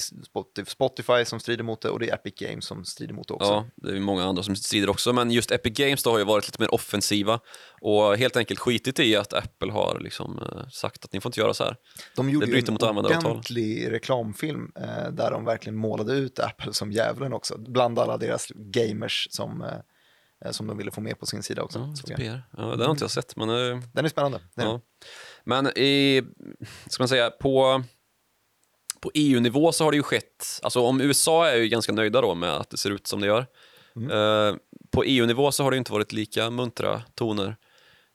[0.65, 3.49] Spotify- som strider mot det och det är Epic Games som strider mot det också.
[3.51, 6.25] Ja, det är många andra som strider också, men just Epic Games då har ju
[6.25, 7.39] varit lite mer offensiva
[7.81, 11.39] och helt enkelt skitit i att Apple har liksom eh, sagt att ni får inte
[11.39, 11.75] göra så här.
[12.15, 13.31] De gjorde ju bryter en mot användaravtal.
[13.31, 17.57] ordentlig reklamfilm eh, där de verkligen målade ut Apple som djävulen också.
[17.57, 19.65] Bland alla deras gamers som,
[20.51, 21.93] som de ville få med på sin sida också.
[22.07, 22.17] Ja.
[22.57, 23.47] Ja, det har inte jag sett, men
[23.93, 24.39] Den är spännande.
[24.55, 24.81] Den är Ja.
[25.43, 26.21] Men i,
[26.89, 27.83] ska man säga, på,
[29.01, 32.35] på EU-nivå så har det ju skett, alltså om USA är ju ganska nöjda då
[32.35, 33.45] med att det ser ut som det gör.
[34.11, 34.55] Eh,
[34.91, 37.55] på EU-nivå så har det inte varit lika muntra toner.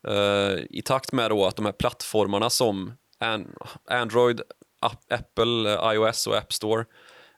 [0.09, 3.55] Eh, I takt med då att de här plattformarna som An-
[3.91, 4.41] Android,
[4.81, 6.85] App- Apple, eh, iOS och App Store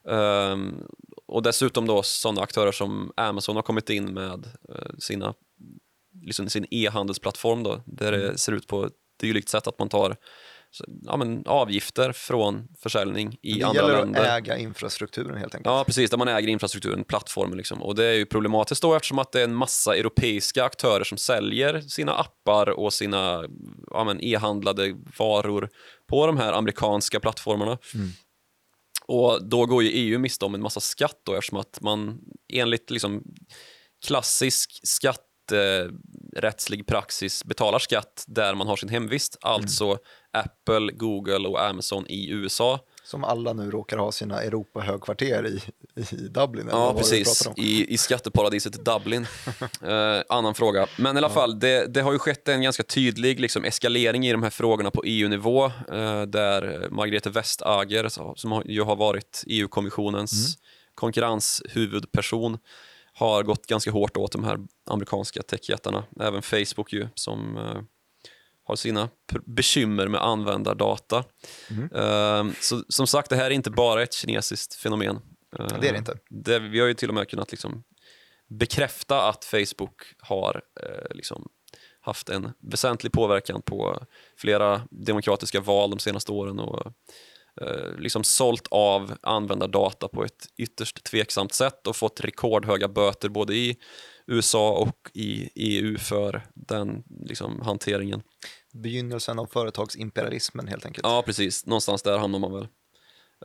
[0.09, 0.83] ehm,
[1.27, 4.47] och dessutom då sådana aktörer som Amazon har kommit in med
[4.99, 5.33] sina,
[6.25, 10.15] liksom sin e-handelsplattform då, där det ser ut på ett dylikt sätt att man tar
[11.05, 15.73] ja, men, avgifter från försäljning i det andra gäller att äga infrastrukturen helt enkelt.
[15.75, 17.57] Ja, precis, där man äger infrastrukturen, plattformen.
[17.57, 17.81] Liksom.
[17.81, 21.17] Och det är ju problematiskt då eftersom att det är en massa europeiska aktörer som
[21.17, 23.45] säljer sina appar och sina
[23.91, 25.69] ja, men, e-handlade varor
[26.07, 27.77] på de här amerikanska plattformarna.
[29.05, 32.19] Och då går ju EU miste om en massa skatt då eftersom att man
[32.53, 33.23] enligt liksom
[34.05, 34.79] klassisk
[36.29, 39.97] skatterättslig praxis betalar skatt där man har sin hemvist, alltså
[40.33, 42.79] Apple, Google och Amazon i USA.
[43.03, 45.61] Som alla nu råkar ha sina Europa-högkvarter i,
[45.95, 46.67] i Dublin.
[46.71, 47.49] Ja, precis.
[47.57, 49.27] I, I skatteparadiset Dublin.
[49.81, 50.87] eh, annan fråga.
[50.97, 54.31] Men i alla fall, det, det har ju skett en ganska tydlig liksom, eskalering i
[54.31, 60.57] de här frågorna på EU-nivå eh, där Margrethe Vestager, som ju har varit EU-kommissionens
[60.95, 62.57] konkurrenshuvudperson,
[63.19, 64.57] har gått ganska hårt åt de här
[64.89, 66.03] amerikanska techjättarna.
[66.19, 67.81] Även Facebook ju, som eh,
[68.63, 69.09] har sina
[69.45, 71.23] bekymmer med användardata.
[71.93, 75.19] Eh, så som sagt, det här är inte bara ett kinesiskt fenomen.
[75.59, 76.17] Eh, Det är det inte.
[76.29, 77.83] det, vi har ju till och med kunnat liksom
[78.47, 81.49] bekräfta att Facebook har eh, liksom
[82.01, 84.03] haft en väsentlig påverkan på
[84.37, 86.91] flera demokratiska val de senaste åren och eh,
[87.97, 93.77] liksom sålt av användardata på ett ytterst tveksamt sätt och fått rekordhöga böter både i
[94.27, 98.23] USA och i EU för den liksom, hanteringen.
[98.73, 101.07] Begynnelsen av företagsimperialismen helt enkelt.
[101.07, 101.65] Ja, precis.
[101.65, 102.67] Någonstans där hamnar man väl.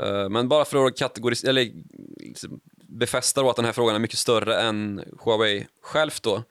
[0.00, 1.70] Eh, Men bara för att kategoris- eller
[2.16, 6.42] liksom befästa att den här frågan är mycket större än Huawei självt då.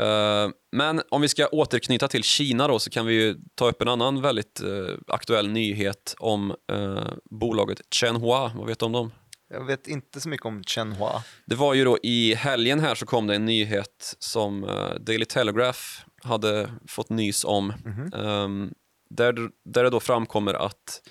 [0.00, 3.82] Eh, Men om vi ska återknyta till Kina då så kan vi ju ta upp
[3.82, 8.52] en annan väldigt eh, aktuell nyhet om eh, bolaget Chenhua.
[8.56, 9.12] Vad vet du om dem?
[9.48, 11.22] Jag vet inte så mycket om Chenhua.
[11.46, 14.66] Det var ju då i helgen här så kom det en nyhet som
[15.00, 15.80] Daily Telegraph
[16.22, 17.72] hade fått nys om.
[18.14, 18.72] Ehm,
[19.10, 19.32] där,
[19.64, 21.08] där det då framkommer att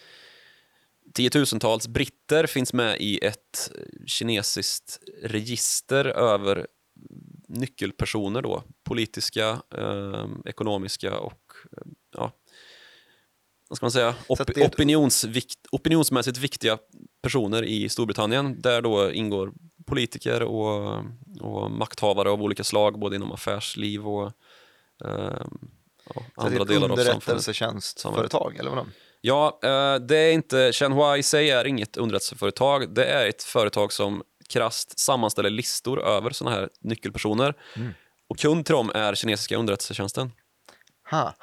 [1.14, 3.72] tiotusentals britter finns med i ett
[4.06, 6.68] kinesiskt register över
[7.48, 11.84] nyckelpersoner då, politiska, ehm, ekonomiska och eh,
[12.18, 12.32] ja,
[13.70, 16.78] vad ska man säga, op- är opinionsvikt, opinionsmässigt viktiga
[17.22, 19.54] personer i Storbritannien där då ingår
[19.86, 21.04] politiker och,
[21.42, 24.32] och makthavare av olika slag både inom affärsliv och
[25.06, 25.58] ehm,
[26.16, 27.14] ja, andra delar av samhället.
[27.14, 28.86] underrättelsetjänstföretag, eller vadå?
[29.22, 32.96] Ja, eh, det är inte, Shenhua i sig är inget underrättelseföretag.
[32.96, 34.24] Det är ett företag som
[34.54, 37.54] krasst sammanställer listor över sådana här nyckelpersoner.
[37.76, 37.92] Mm.
[38.30, 40.32] Och kund till dem är kinesiska underrättelsetjänsten.
[41.12, 41.36] Ha.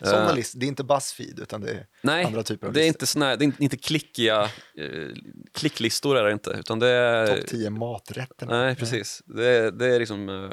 [0.00, 2.80] Sådana Eh, listor, det är inte Buzzfeed utan det är Nej, andra typer av det
[2.80, 2.96] är listor.
[2.96, 4.42] inte, såna det är inte- klickiga
[4.78, 5.08] eh,
[5.52, 6.50] klicklistor är det inte.
[6.50, 8.60] Utan det är, Topp 10 maträtterna.
[8.64, 9.22] Nej, precis.
[9.24, 10.50] Det är, det är liksom eh,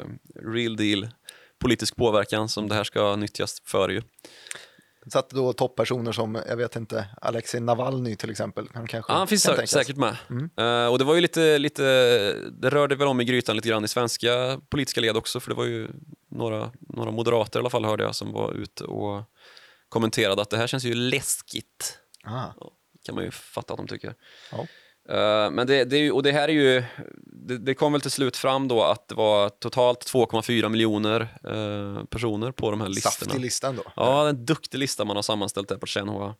[0.52, 1.08] real deal
[1.58, 4.02] politisk påverkan som det här ska nyttjas för ju.
[5.06, 8.68] Satt då topppersoner som, jag vet inte, Alexej Navalny till exempel.
[8.74, 10.16] Han kanske Ja, han finns sä- säkert med.
[10.30, 10.50] Mm.
[10.56, 11.82] Eh, och det var ju lite, lite,
[12.50, 15.56] det rörde väl om i grytan lite grann i svenska politiska led också, för det
[15.56, 15.88] var ju
[16.30, 19.22] några, några moderater i alla fall hörde jag som var ute och
[19.88, 21.98] kommenterade att det här känns ju läskigt.
[22.24, 22.46] Ah,
[23.06, 24.14] kan man ju fatta att de tycker.
[24.52, 24.66] Ja.
[25.08, 26.84] Eh, men det, det, och det här är ju,
[27.26, 32.04] det, det kom väl till slut fram då att det var totalt 2,4 miljoner eh,
[32.04, 33.10] personer på de här listorna.
[33.12, 33.82] saftig lista ändå.
[33.96, 36.34] Ja, en duktig lista man har sammanställt där på Shenhua.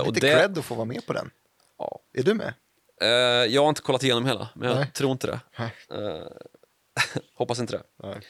[0.00, 1.30] Och Lite det, cred att få vara med på den.
[1.78, 2.00] Ja.
[2.14, 2.54] Är du med?
[3.02, 3.08] Eh,
[3.54, 4.90] jag har inte kollat igenom hela, men jag Nej.
[4.94, 5.40] tror inte det.
[5.90, 6.26] Eh,
[7.34, 7.82] hoppas inte det.
[8.02, 8.20] Nej.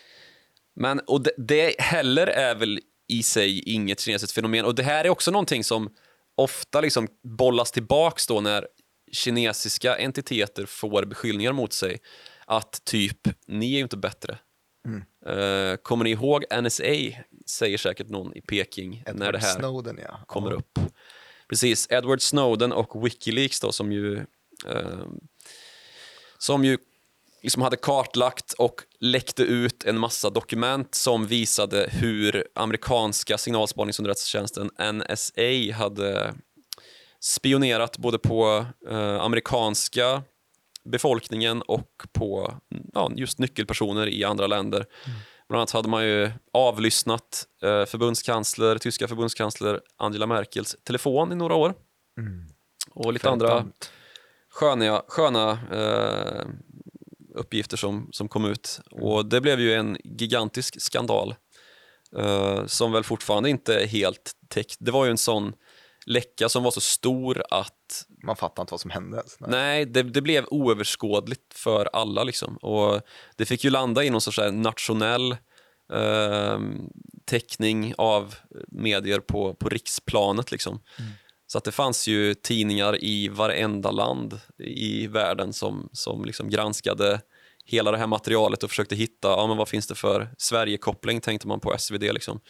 [0.76, 4.64] Men, och det, det heller är väl i sig inget kinesiskt fenomen.
[4.64, 5.94] Och det här är också någonting som
[6.34, 8.68] ofta liksom bollas tillbaks då när
[9.12, 11.98] kinesiska entiteter får beskyllningar mot sig.
[12.46, 14.38] Att typ, ni är ju inte bättre.
[15.26, 16.84] Eh, kommer ni ihåg NSA,
[17.46, 20.20] säger säkert någon i Peking när Edward det här Snowden, ja.
[20.26, 20.56] kommer ja.
[20.56, 20.78] upp.
[21.48, 24.16] Precis, Edward Snowden och Wikileaks då som ju
[24.66, 25.06] eh,
[26.38, 26.78] som ju
[27.42, 35.74] liksom hade kartlagt och läckte ut en massa dokument som visade hur amerikanska signalspaningsunderrättelsetjänsten NSA
[35.74, 36.34] hade
[37.26, 40.22] spionerat både på eh, amerikanska
[40.84, 42.54] befolkningen och på
[42.92, 44.86] ja, just nyckelpersoner i andra länder.
[45.48, 51.54] Bland annat hade man ju avlyssnat eh, förbundskansler, tyska förbundskansler Angela Merkels telefon i några
[51.54, 51.74] år.
[52.90, 53.92] Och lite andra Verdammt.
[54.50, 56.46] sköna, sköna eh,
[57.34, 58.80] uppgifter som, som kom ut.
[58.90, 61.34] Och det blev ju en gigantisk skandal
[62.16, 64.76] eh, som väl fortfarande inte är helt täckt.
[64.80, 65.52] Det var ju en sån
[66.06, 69.22] läcka som var så stor att Man fattar inte vad som hände.
[69.38, 69.50] Nej.
[69.50, 72.24] Nej, det, det blev oöverskådligt för alla.
[72.24, 72.56] Liksom.
[72.56, 73.00] Och
[73.36, 75.36] det fick ju landa i någon sorts nationell
[75.92, 76.60] eh,
[77.24, 78.34] täckning av
[78.68, 80.50] medier på, på riksplanet.
[80.50, 80.80] Liksom.
[81.46, 87.20] Så att det fanns ju tidningar i varenda land i världen som, som liksom granskade
[87.66, 91.48] hela det här materialet och försökte hitta ja, men vad finns det för Sverige-koppling, tänkte
[91.48, 92.02] man på SvD.
[92.02, 92.40] Liksom.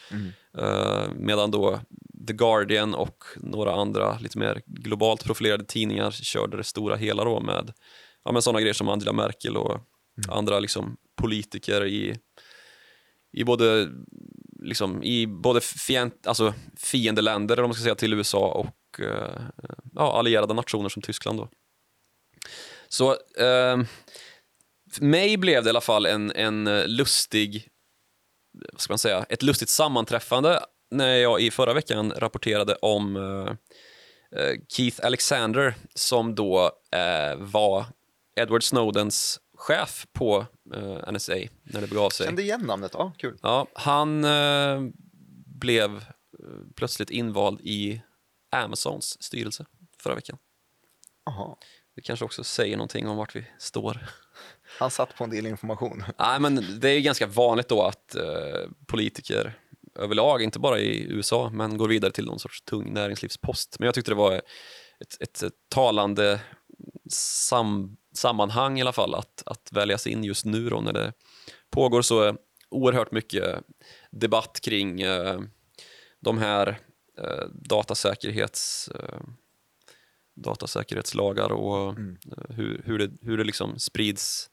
[0.59, 1.81] Eh, medan då
[2.27, 7.41] The Guardian och några andra lite mer globalt profilerade tidningar körde det stora hela då
[7.41, 7.73] med
[8.25, 9.81] ja, men sådana grejer som Angela Merkel och
[10.29, 12.17] andra liksom, politiker i,
[13.33, 13.89] i både,
[14.63, 19.43] liksom, i både fient, alltså, fiendeländer eller man ska säga, till USA och eh,
[19.95, 21.39] ja, allierade nationer som Tyskland.
[21.39, 21.49] Då.
[22.89, 23.87] Så för
[25.01, 27.69] mig blev det i alla fall en, en eh, lustig
[28.73, 33.57] vad ska man säga, ett lustigt sammanträffande när jag i förra veckan rapporterade om eh,
[34.41, 37.87] eh, Keith Alexander som då eh, var
[38.41, 42.27] Edward Snowdens chef på eh, NSA när det begav sig.
[42.27, 43.39] Kände igen namnet, ja, kul.
[43.43, 44.83] Ja, han eh,
[45.47, 46.05] blev
[46.77, 48.03] plötsligt invald i
[48.51, 49.67] Amazons styrelse
[50.03, 50.39] förra veckan.
[51.27, 51.59] Aha.
[51.95, 54.07] Det kanske också säger någonting om vart vi står.
[54.79, 56.05] Han satt på en del information.
[56.19, 59.59] Nej, men det är ganska vanligt då att eh, politiker
[59.99, 63.77] överlag, inte bara i USA, men går vidare till någon sorts tung näringslivspost.
[63.79, 64.43] Men jag tyckte det var ett,
[65.21, 66.41] ett, ett talande
[67.11, 71.13] sam, sammanhang i alla fall att, att väljas in just nu då när det
[71.71, 72.37] pågår så
[72.71, 73.61] oerhört mycket
[74.11, 75.41] debatt kring eh,
[76.21, 76.69] de här
[77.21, 79.21] eh, datasäkerhets eh,
[80.37, 82.19] datasäkerhetslagar och Mm.
[82.27, 84.51] eh, hur, hur det, hur det liksom sprids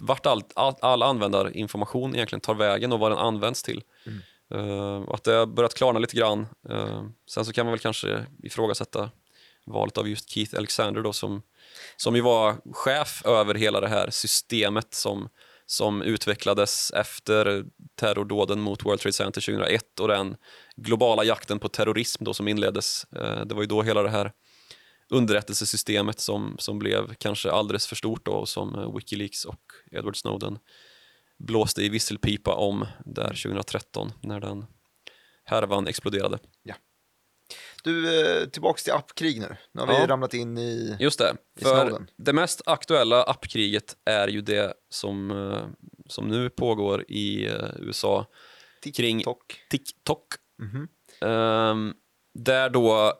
[0.00, 3.82] vart all, all, all användarinformation egentligen tar vägen och vad den används till.
[4.54, 6.46] Eh, och att det har börjat klarna lite grann.
[6.68, 9.10] Eh, sen så kan man väl kanske ifrågasätta
[9.66, 11.42] valet av just Keith Alexander då som,
[11.96, 15.28] som ju var chef över hela det här systemet som,
[15.66, 17.64] som utvecklades efter
[17.94, 20.36] terrordåden mot World Trade Center 2001 och den
[20.76, 23.06] globala jakten på terrorism då som inleddes.
[23.16, 24.32] Eh, det var ju då hela det här
[25.12, 30.58] underrättelsesystemet som, som blev kanske alldeles för stort då, som eh, Wikileaks och Edward Snowden
[31.38, 34.64] blåste i visselpipa om där 2013 när den
[35.44, 36.38] härvan exploderade.
[37.84, 39.56] Du, eh, tillbaks till appkrig nu.
[39.72, 40.06] Nu har vi Ja.
[40.06, 40.96] ramlat in i...
[41.00, 42.10] Just det, I för Snowden.
[42.16, 45.66] det mest aktuella appkriget är ju det som, eh,
[46.06, 47.48] som nu pågår i
[47.78, 48.26] USA
[48.96, 49.60] kring TikTok.
[49.70, 50.26] TikTok.
[50.58, 50.88] Mhm.
[51.20, 51.94] Ehm,
[52.34, 53.12] där då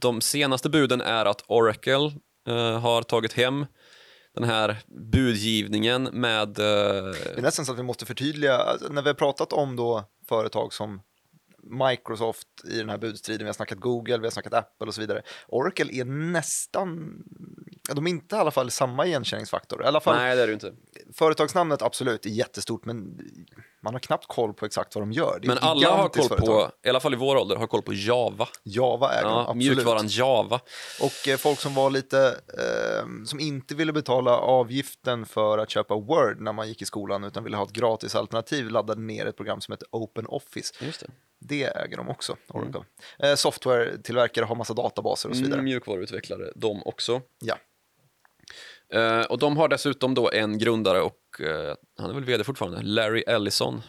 [0.00, 2.12] de senaste buden är att Oracle
[2.48, 3.66] eh, har tagit hem
[4.34, 4.76] den här
[5.12, 6.58] budgivningen med...
[6.58, 9.76] eh, Det är nästan så att vi måste förtydliga, alltså, när vi har pratat om
[9.76, 11.00] då företag som
[11.88, 15.00] Microsoft i den här budstriden, vi har snackat Google, vi har snackat Apple och så
[15.00, 15.22] vidare.
[15.48, 17.14] Oracle är nästan,
[17.94, 19.82] de är inte i alla fall samma igenkänningsfaktor.
[19.82, 20.72] I alla fall nej, det är det inte.
[21.14, 23.18] Företagsnamnet absolut är jättestort, men
[23.82, 25.38] man har knappt koll på exakt vad de gör.
[25.42, 26.46] Är Men alla har koll företag.
[26.46, 28.48] på, i alla fall i vår ålder, har koll på Java.
[28.62, 29.56] Java de, Ja, absolut.
[29.76, 30.60] mjukvaran Java.
[31.02, 35.94] Och eh, folk som var lite, eh, som inte ville betala avgiften för att köpa
[35.94, 39.36] Word när man gick i skolan utan ville ha ett gratis alternativ laddade ner ett
[39.36, 40.74] program som heter Open Office.
[40.84, 41.06] Just det.
[41.44, 42.80] Det äger de också, Oracle.
[43.18, 45.58] Eh, Software-tillverkare har massa databaser och så vidare.
[45.58, 47.20] Mm, mjukvaruutvecklare, de också.
[47.40, 47.56] Ja.
[48.92, 52.82] Eh, och de har dessutom då en grundare och eh, han är väl vd fortfarande,
[52.82, 53.82] Larry Ellison,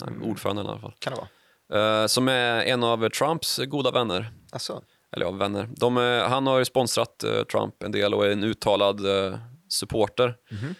[0.00, 0.30] han är Mm.
[0.30, 0.94] ordförande i alla fall.
[0.98, 2.02] Kan det vara.
[2.02, 4.32] Eh, som är en av Trumps goda vänner.
[4.52, 5.68] Alltså, eller ja, vänner.
[5.76, 5.96] De,
[6.30, 9.00] han har ju sponsrat Trump en del och är en uttalad
[9.68, 10.36] supporter.
[10.50, 10.74] Mhm.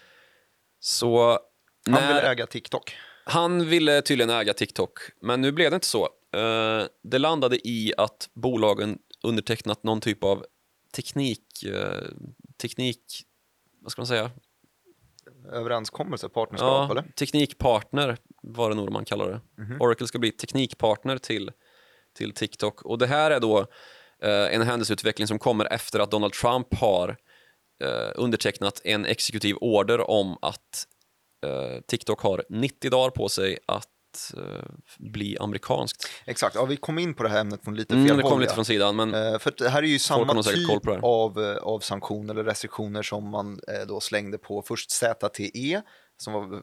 [0.81, 1.39] Så Han
[1.87, 2.97] när, vill äga TikTok.
[3.25, 6.09] han ville tydligen äga TikTok, men nu blev det inte så.
[7.03, 10.45] Det landade i att bolagen undertecknat någon typ av
[10.97, 11.45] teknik,
[12.63, 13.23] teknik,
[13.81, 14.31] vad ska man säga?
[15.53, 17.03] Överenskommelse, partnerskap Ja, eller?
[17.03, 19.63] teknikpartner var det nog man kallar det.
[19.63, 19.81] Mhm.
[19.81, 21.51] Oracle ska bli teknikpartner till,
[22.17, 22.83] till TikTok.
[22.83, 23.59] Och det här är då
[24.23, 27.17] eh, en händelseutveckling som kommer efter att Donald Trump har
[27.85, 30.87] eh, undertecknat en exekutiv order om att
[31.47, 33.89] eh, TikTok har 90 dagar på sig att
[34.37, 34.43] eh,
[34.99, 36.09] bli amerikanskt.
[36.25, 38.33] Exakt, ja, vi kom in på det här ämnet från lite Mm, fel det kom
[38.33, 38.41] håll.
[38.41, 38.55] lite ja.
[38.55, 40.71] från sidan, men Eh, För att det här är ju samma typ
[41.03, 45.83] av, eh, av sanktioner eller restriktioner som man då slängde på först ZTE
[46.21, 46.63] som var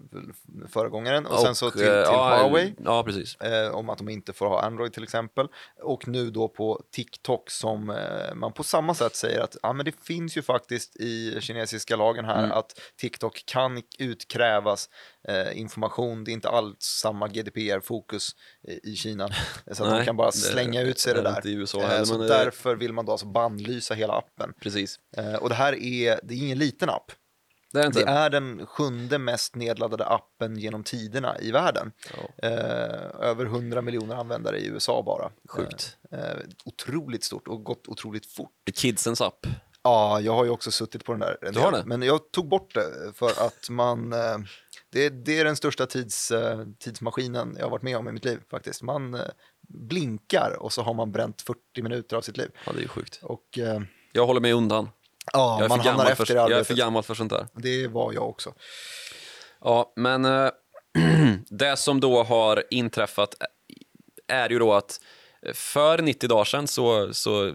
[0.68, 3.36] föregångaren och, sen så till, till eh, ja, Huawei Ja, precis.
[3.36, 5.48] eh, om att de inte får ha Android till exempel.
[5.84, 9.86] Och nu då på TikTok som eh, man på samma sätt säger att ja, men
[9.86, 12.52] det finns ju faktiskt i kinesiska lagen här Mm.
[12.52, 14.90] att TikTok kan utkrävas
[15.28, 16.24] eh, information.
[16.24, 18.30] Det är inte alls samma GDPR-fokus
[18.68, 19.28] i, i Kina.
[19.72, 21.48] Så att de Nej, kan bara det slänga ut sig det det där.
[21.48, 24.54] USA Eh, heller, så det- därför vill man då alltså bannlysa hela appen.
[24.62, 25.00] Precis.
[25.18, 27.12] Eh, och det här är, det är ingen liten app.
[27.74, 31.92] Det är inte Det är den sjunde mest nedladdade appen genom tiderna i världen.
[32.14, 35.32] Ja, Eh, över 100 miljoner användare i USA bara.
[35.50, 35.98] sjukt.
[36.12, 36.26] Eh, eh,
[36.66, 38.52] otroligt stort och gått otroligt fort.
[38.64, 39.46] Det är kidsens app.
[39.82, 41.38] Ja, jag har ju också suttit på den där.
[41.54, 41.84] Du har det?
[41.86, 44.14] Men jag tog bort det för att man...
[44.14, 44.38] Eh,
[44.92, 48.26] det, det är den största tids, eh, tidsmaskinen jag har varit med om i mitt
[48.26, 48.82] liv faktiskt.
[48.82, 49.22] Man eh,
[49.68, 52.50] blinkar och så har man bränt 40 minuter av sitt liv.
[52.66, 53.20] Ja, det är ju sjukt.
[53.24, 53.60] Och
[54.12, 54.90] Jag håller mig undan.
[55.34, 57.48] Ja, Jag är, man hamnar efter för, jag är för gammal för sånt där.
[57.54, 58.54] Det var jag också.
[59.62, 60.50] Ja, men eh,
[61.50, 63.36] det som då har inträffat
[64.28, 65.00] är ju då att
[65.54, 67.54] för 90 dagar sedan så, så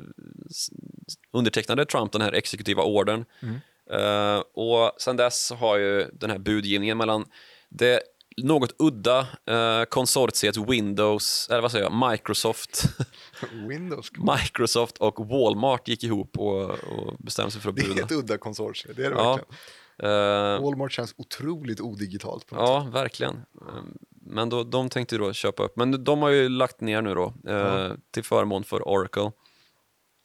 [1.32, 3.24] undertecknade Trump den här exekutiva ordern.
[3.42, 3.60] Mm.
[3.90, 7.26] Eh, och sen dess har ju den här budgivningen mellan
[7.68, 8.00] det
[8.36, 12.84] något udda eh, konsortiet Windows, eller vad säger jag, Microsoft,
[13.68, 14.10] Windows.
[14.12, 18.38] Microsoft och Walmart gick ihop och, och bestämde sig för att Det är ett udda
[18.38, 19.30] konsortium, det är det Ja.
[19.36, 19.58] verkligen.
[20.02, 22.70] Eh, Walmart känns otroligt odigitalt på något sätt.
[22.94, 23.34] Ja, verkligen.
[23.34, 25.76] Ehm, Men då, de tänkte då köpa upp.
[25.76, 27.96] Men de har ju lagt ner nu då eh, Ja.
[28.10, 29.32] till förmån för Oracle.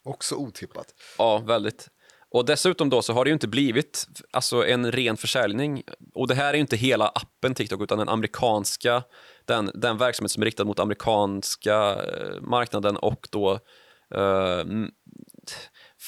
[0.04, 0.94] Också otippat.
[1.18, 1.88] Ja, väldigt.
[2.30, 5.82] Och dessutom då så har det ju inte blivit alltså, en ren försäljning.
[6.14, 9.02] Och det här är ju inte hela appen TikTok utan den amerikanska,
[9.44, 13.52] den, den verksamhet som är riktad mot amerikanska eh, marknaden och då
[14.14, 14.64] eh,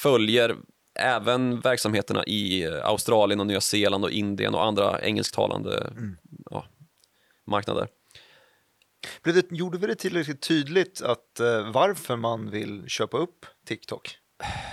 [0.02, 0.56] följer
[0.98, 5.92] även verksamheterna i eh, Australien och Nya Zeeland och Indien och andra engelsktalande
[6.50, 6.64] ja,
[7.46, 7.88] marknader.
[9.22, 14.19] Blev det, gjorde vi det tillräckligt tydligt att eh, varför man vill köpa upp TikTok?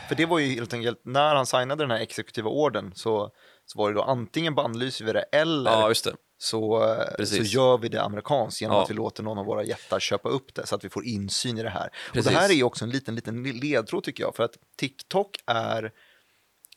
[0.07, 3.31] För det var ju helt enkelt, när han signade den här exekutiva orden så,
[3.65, 6.15] så var det då antingen bannlyser vi det eller Ja, det.
[6.37, 8.83] så, så gör vi det amerikanskt genom Ja.
[8.83, 11.57] att vi låter någon av våra jättar köpa upp det så att vi får insyn
[11.57, 11.87] i det här.
[12.07, 12.31] Och Precis.
[12.31, 15.91] det här är ju också en liten, liten ledtråd tycker jag, för att TikTok är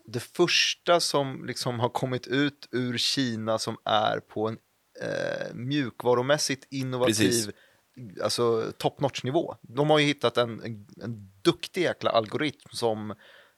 [0.06, 4.58] det första som liksom har kommit ut ur Kina som är på en
[5.02, 7.48] eh, mjukvarumässigt innovativ Precis.
[8.22, 9.56] Alltså top notch nivå.
[9.62, 13.14] De har ju hittat en, en, en duktig jäkla algoritm som,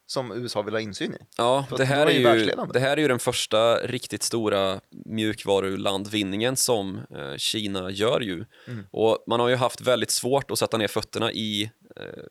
[0.07, 1.19] som USA vill ha insyn i.
[1.37, 6.57] Ja, det här, de är ju det här är ju den första riktigt stora mjukvarulandvinningen
[6.57, 8.45] som eh, Kina gör ju.
[8.67, 8.87] Mm.
[8.91, 12.25] Och man har ju haft väldigt svårt att sätta ner fötterna i, eh,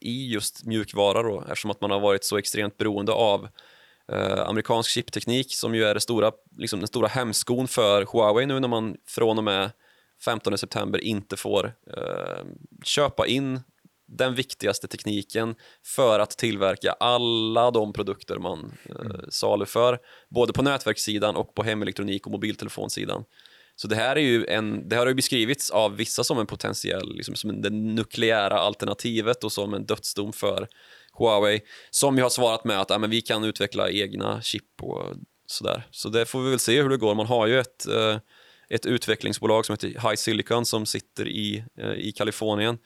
[0.00, 3.48] i just mjukvara då, eftersom att man har varit så extremt beroende av
[4.12, 8.60] eh, amerikansk chipteknik som ju är det stora, liksom den stora hämskon för Huawei nu
[8.60, 9.70] när man från och med
[10.24, 12.44] 15 september inte får eh,
[12.84, 13.60] köpa in
[14.08, 21.36] den viktigaste tekniken för att tillverka alla de produkter man eh, saluför, både på nätverkssidan
[21.36, 23.24] och på hemelektronik och mobiltelefonsidan.
[23.76, 27.16] Så det här är ju en, det har ju beskrivits av vissa som en potentiell,
[27.16, 30.68] liksom som det nukleära alternativet och som en dödsdom för
[31.12, 35.04] Huawei, som ju har svarat med att ja, men vi kan utveckla egna chip och
[35.46, 35.86] sådär.
[35.90, 37.14] Så det får vi väl se hur det går.
[37.14, 38.16] Man har ju ett, eh,
[38.70, 42.78] ett utvecklingsbolag som heter High Silicon som sitter i, eh, i Kalifornien.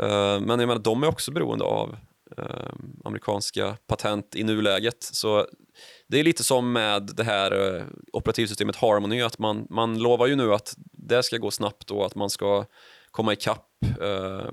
[0.00, 1.96] Eh, Men jag menar, de är också beroende av
[2.38, 2.72] eh,
[3.04, 5.02] amerikanska patent i nuläget.
[5.02, 5.46] Så
[6.06, 10.54] det är lite som med det här operativsystemet Harmony, att man, man lovar ju nu
[10.54, 12.64] att det ska gå snabbt och att man ska
[13.10, 13.66] komma ikapp
[14.00, 14.50] eh,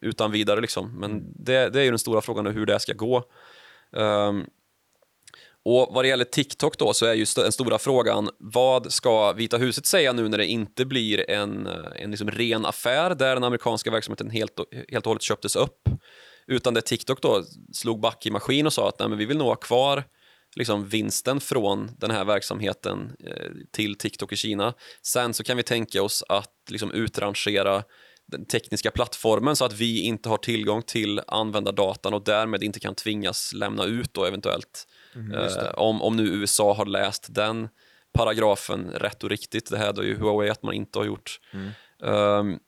[0.00, 0.60] utan vidare.
[0.60, 0.98] Liksom.
[0.98, 3.22] Men det, det är ju den stora frågan hur det ska gå.
[3.96, 4.46] Ehm,
[5.64, 9.56] och vad det gäller TikTok då så är ju den stora frågan vad ska Vita
[9.56, 13.44] huset säga nu när det inte blir en, eh, en liksom ren affär där den
[13.44, 15.88] amerikanska verksamheten helt och, helt och hållet köptes upp
[16.46, 19.38] Utan det TikTok då slog back i maskin och sa att Nej, men vi vill
[19.38, 20.04] nog ha kvar
[20.56, 24.74] liksom vinsten från den här verksamheten eh, till TikTok i Kina.
[25.02, 27.82] Sen så kan vi tänka oss att liksom utrangera
[28.26, 32.94] den tekniska plattformen så att vi inte har tillgång till användardatan och därmed inte kan
[32.94, 34.86] tvingas lämna ut då eventuellt.
[35.14, 37.68] Mm, eh, om, om nu USA har läst den
[38.12, 39.70] paragrafen rätt och riktigt.
[39.70, 41.40] Det hävdar ju Huawei att man inte har gjort.
[41.52, 41.70] Mm.
[41.98, 42.58] Um,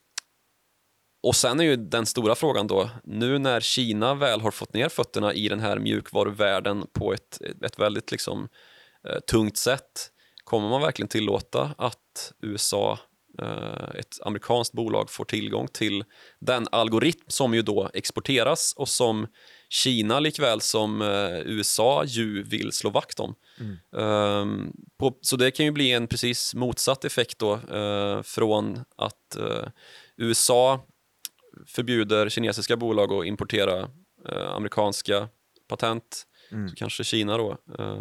[1.23, 4.89] och sen är ju den stora frågan då, nu när Kina väl har fått ner
[4.89, 8.49] fötterna i den här mjukvaruvärlden på ett, ett väldigt liksom,
[9.09, 10.11] eh, tungt sätt,
[10.45, 12.99] kommer man verkligen tillåta att USA,
[13.95, 16.05] ett amerikanskt bolag, får tillgång till
[16.39, 19.26] den algoritm som ju då exporteras och som
[19.68, 23.34] Kina likväl som eh, USA ju vill slå vakt om.
[23.61, 24.72] Mm.
[24.99, 29.37] På, så det kan ju bli en precis motsatt effekt då uh, från att
[30.16, 30.87] USA
[31.66, 33.89] förbjuder kinesiska bolag att importera
[34.57, 35.28] amerikanska
[35.68, 36.68] patent Mm.
[36.68, 37.57] så kanske Kina då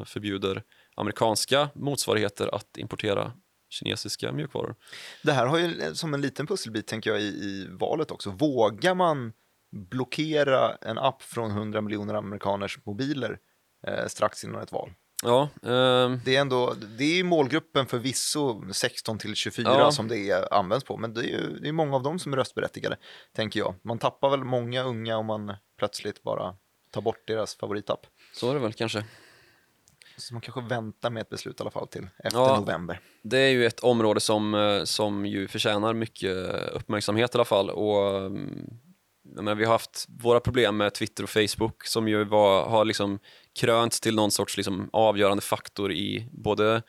[0.05, 0.63] förbjuder
[0.95, 3.31] amerikanska motsvarigheter att importera
[3.75, 4.75] kinesiska mjukvaror.
[5.23, 8.29] Det här har ju som en liten pusselbit tänker jag i, i valet också.
[8.29, 9.33] Vågar man
[9.91, 13.37] blockera en app från 100 miljoner amerikaners mobiler
[13.87, 14.93] eh, strax innan ett val?
[15.23, 19.91] Ja, ehm, Det är ändå, det är ju målgruppen för visso 16 till 24 Ja.
[19.91, 22.33] som det är, används på, men det är ju det är många av dem som
[22.33, 22.97] är röstberättigade,
[23.35, 23.75] tänker jag.
[23.83, 26.55] Man tappar väl många unga om man plötsligt bara
[26.91, 28.07] tar bort deras favoritapp.
[28.33, 29.05] så är det väl kanske.
[30.17, 32.59] Så man kanske väntar med ett beslut i alla fall till efter Ja.
[32.59, 32.99] november.
[33.23, 36.35] Det är ju ett område som, eh, som ju förtjänar mycket
[36.71, 37.69] uppmärksamhet i alla fall.
[37.69, 38.69] Och, mm,
[39.35, 43.19] menar, vi har haft våra problem med Twitter och Facebook som ju var, har liksom
[43.59, 46.81] krönts till någon sorts liksom avgörande faktor i både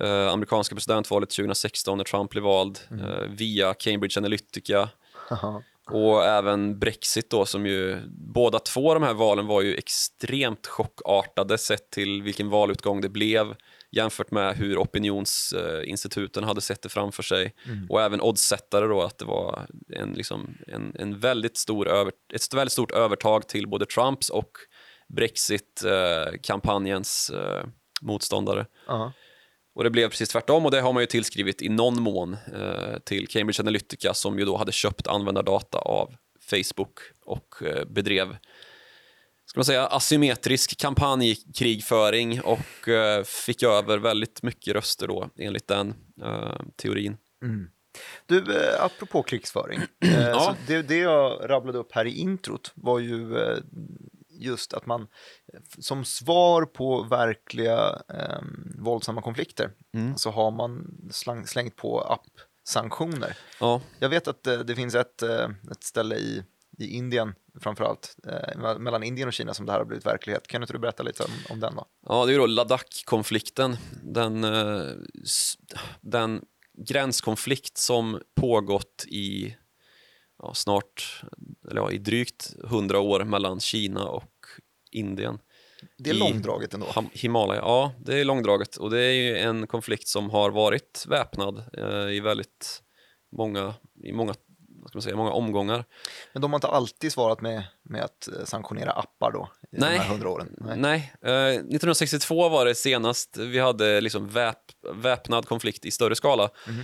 [0.00, 4.88] eh, amerikanska presidentvalet 2016 när Trump blev vald eh, via Cambridge Analytica
[5.92, 11.58] och även Brexit då som ju båda två de här valen var ju extremt chockartade
[11.58, 13.54] sett till vilken valutgång det blev
[13.92, 17.54] jämfört med hur opinionsinstituten hade sett det framför sig
[17.88, 19.66] och även oddsättare då att det var
[19.96, 24.50] en, liksom, en, en väldigt stor över, ett väldigt stort övertag till både Trumps och
[25.08, 27.64] Brexit-kampanjens eh,
[28.00, 28.66] motståndare.
[28.86, 29.12] Ja.
[29.74, 32.98] Och det blev precis tvärtom och det har man ju tillskrivit i någon mån eh,
[33.04, 36.14] till Cambridge Analytica som ju då hade köpt användardata av
[36.50, 38.36] Facebook och eh, bedrev
[39.46, 45.94] ska man säga, asymmetrisk kampanjkrigföring och eh, fick över väldigt mycket röster då enligt den
[46.22, 47.16] eh, teorin.
[47.42, 47.68] Mm.
[48.26, 50.56] Du, eh, apropå krigsföring, eh, Ja.
[50.66, 53.36] det, det jag rabblade upp här i introt var ju
[54.40, 55.06] just att man
[55.78, 58.38] som svar på verkliga eh,
[58.78, 60.16] våldsamma konflikter Mm.
[60.16, 63.36] så har man slang, slängt på app-sanktioner.
[63.60, 66.44] Ja, Jag vet att eh, det finns ett, eh, ett ställe i,
[66.78, 70.46] i Indien framförallt, eh, me- mellan Indien och Kina som det här har blivit verklighet.
[70.46, 71.86] Kan inte du berätta lite om, om den då?
[72.06, 73.76] Ja, det är då Ladakh-konflikten.
[74.02, 74.86] Den, eh,
[76.00, 76.44] den
[76.78, 79.56] gränskonflikt som pågått i
[80.42, 81.22] ja, snart,
[81.70, 84.32] eller ja, i drygt hundra år mellan Kina och
[84.90, 85.38] Indien.
[85.98, 86.86] Det är långdraget ändå.
[87.12, 91.64] Himalaya, ja det är långdraget och det är ju en konflikt som har varit väpnad
[91.78, 92.82] eh, i väldigt
[93.32, 93.74] många,
[94.04, 94.34] i många,
[94.68, 95.84] vad ska man säga, många omgångar.
[96.32, 99.92] Men de har inte alltid svarat med, med att eh, sanktionera appar då, i Nej.
[99.92, 100.56] de här hundra åren.
[100.76, 104.58] Nej, eh, 1962 var det senast vi hade liksom väp,
[104.94, 106.50] väpnad konflikt i större skala.
[106.68, 106.82] Mhm.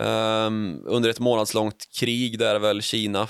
[0.00, 3.28] Ehm, under ett månadslångt krig där väl Kina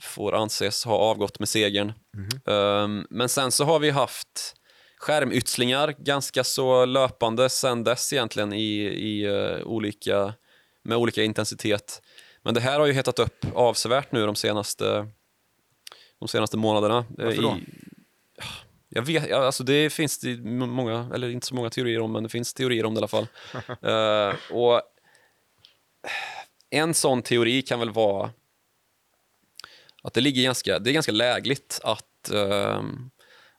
[0.00, 1.92] får anses ha avgått med segern.
[2.16, 2.54] Mhm.
[2.56, 4.54] Ehm, men sen så har vi haft
[4.98, 10.34] skärmytslingar ganska så löpande sen dess egentligen i, i eh, olika,
[10.82, 12.02] med olika intensitet.
[12.42, 15.08] Men det här har ju hettat upp avsevärt nu de senaste,
[16.18, 16.98] de senaste månaderna.
[16.98, 17.56] eh, Varför då?
[17.56, 17.64] I,
[18.88, 20.36] jag vet, alltså det finns det
[20.66, 23.08] många, eller inte så många teorier om, men det finns teorier om det i alla
[23.08, 23.26] fall.
[23.82, 24.82] Eh, och
[26.70, 28.30] en sån teori kan väl vara
[30.02, 33.10] att det ligger ganska, det är ganska lägligt att ehm,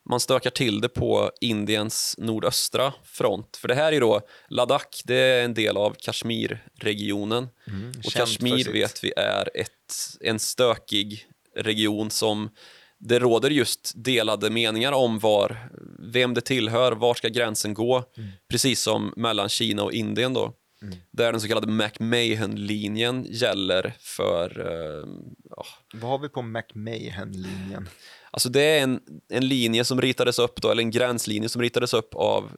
[0.10, 3.58] man stökar till det på Indiens nordöstra front.
[3.58, 7.50] För det här är då Ladakh, det är en del av Kashmir-regionen.
[7.68, 12.50] Mm, Och Kashmir vet vi är ett, en stökig region som
[12.98, 15.70] det råder just delade meningar om var,
[16.00, 18.04] vem det tillhör, var ska gränsen gå,
[18.50, 20.54] precis som mellan Kina och Indien då.
[20.84, 20.96] Mm.
[21.12, 25.08] Där den så kallade McMahon-linjen gäller för, eh,
[25.50, 27.90] ja, Vad har vi på McMahon-linjen?
[28.32, 31.94] alltså det är en, en linje som ritades upp då, eller en gränslinje som ritades
[31.94, 32.52] upp av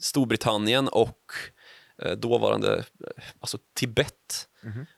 [0.00, 1.20] Storbritannien och
[2.02, 4.48] eh, dåvarande eh, alltså Tibet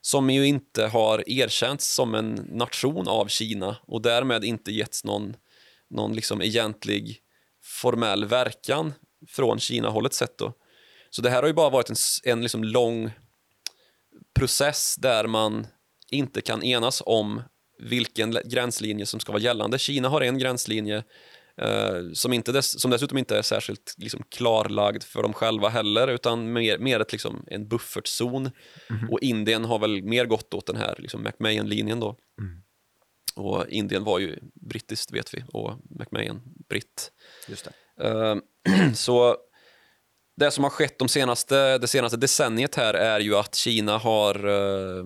[0.01, 5.35] som ju inte har erkänts som en nation av Kina och därmed inte getts någon,
[5.89, 7.19] någon liksom egentlig
[7.63, 8.93] formell verkan
[9.27, 10.37] från Kina-hållet sett.
[10.37, 10.53] Då.
[11.11, 13.11] Så det här har ju bara varit en, en liksom lång
[14.35, 15.67] process där man
[16.11, 17.41] inte kan enas om
[17.79, 19.79] vilken gränslinje som ska vara gällande.
[19.79, 21.03] Kina har en gränslinje
[21.57, 26.07] eh, som, inte dess, som dessutom inte är särskilt liksom, klarlagd för dem själva heller
[26.07, 28.51] utan mer, mer ett, liksom, en buffertzon.
[29.09, 32.17] Och Indien har väl mer gått åt den här liksom, McMahon-linjen då.
[33.35, 37.11] Och Indien var ju brittiskt vet vi och McMahon britt.
[37.47, 38.07] Just det.
[38.07, 38.35] Eh,
[38.93, 39.37] så
[40.35, 44.35] det som har skett de senaste, det senaste decenniet här är ju att Kina har
[44.35, 45.05] eh,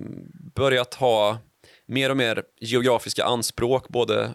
[0.55, 1.38] börjat ha
[1.86, 4.34] mer och mer geografiska anspråk både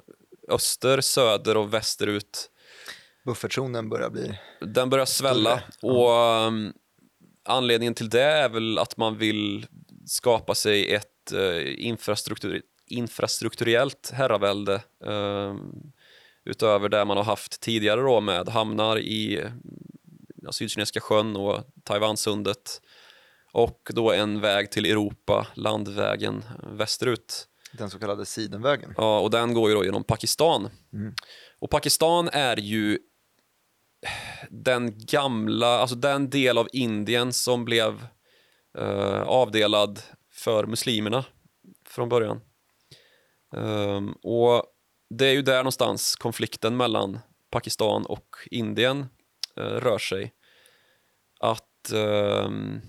[0.49, 2.51] öster, söder och västerut.
[3.25, 4.39] Buffertzonen börjar bli...
[4.61, 6.73] Den börjar svälla Större, och um,
[7.45, 9.67] anledningen till det är väl att man vill
[10.07, 15.93] skapa sig ett uh, infrastruktur, infrastrukturellt herravälde um,
[16.45, 19.45] utöver det man har haft tidigare då med hamnar i
[20.51, 22.81] Sydkinesiska sjön och Taiwansundet
[23.53, 27.49] och då en väg till Europa, landvägen västerut.
[27.73, 28.95] Den så kallade sidenvägen.
[28.97, 30.71] Ja, och den går ju då genom Pakistan.
[30.93, 31.15] Mm.
[31.59, 32.99] Och Pakistan är ju
[34.51, 38.07] den gamla, alltså den del av Indien som blev
[38.79, 41.25] eh, avdelad för muslimerna
[41.87, 42.41] från början.
[43.57, 44.65] Ehm, och
[45.11, 47.19] det är ju där någonstans konflikten mellan
[47.51, 49.07] Pakistan och Indien
[49.61, 50.33] rör sig.
[51.41, 52.81] Att ehm,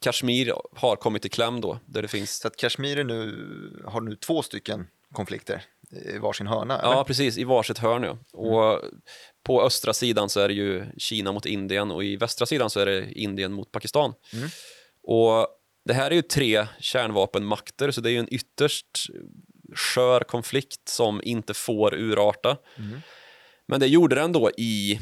[0.00, 4.16] Kashmir har kommit i kläm då, där det finns Så att Kashmir nu, har nu
[4.16, 5.64] två stycken konflikter
[6.14, 6.78] i varsin hörna.
[6.78, 6.92] eller?
[6.92, 8.02] Ja, precis, i varsitt hörn.
[8.02, 8.18] Ja.
[8.32, 8.82] Och
[9.42, 12.80] på östra sidan så är det ju Kina mot Indien och i västra sidan så
[12.80, 14.14] är det Indien mot Pakistan.
[14.32, 14.48] Mm.
[15.02, 15.48] Och
[15.84, 19.08] det här är ju tre kärnvapenmakter så det är ju en ytterst
[19.74, 22.56] skör konflikt som inte får urarta.
[22.78, 23.00] Mm.
[23.66, 25.00] Men det gjorde den då i,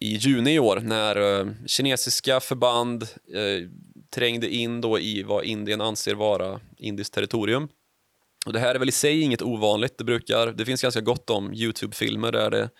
[0.00, 3.02] i juni i år när eh, kinesiska förband
[3.34, 3.68] eh,
[4.10, 7.68] trängde in då i vad Indien anser vara indiskt territorium.
[8.46, 9.98] Och det här är väl i sig inget ovanligt.
[9.98, 12.70] Det, brukar, det finns ganska gott om Youtube-filmer där det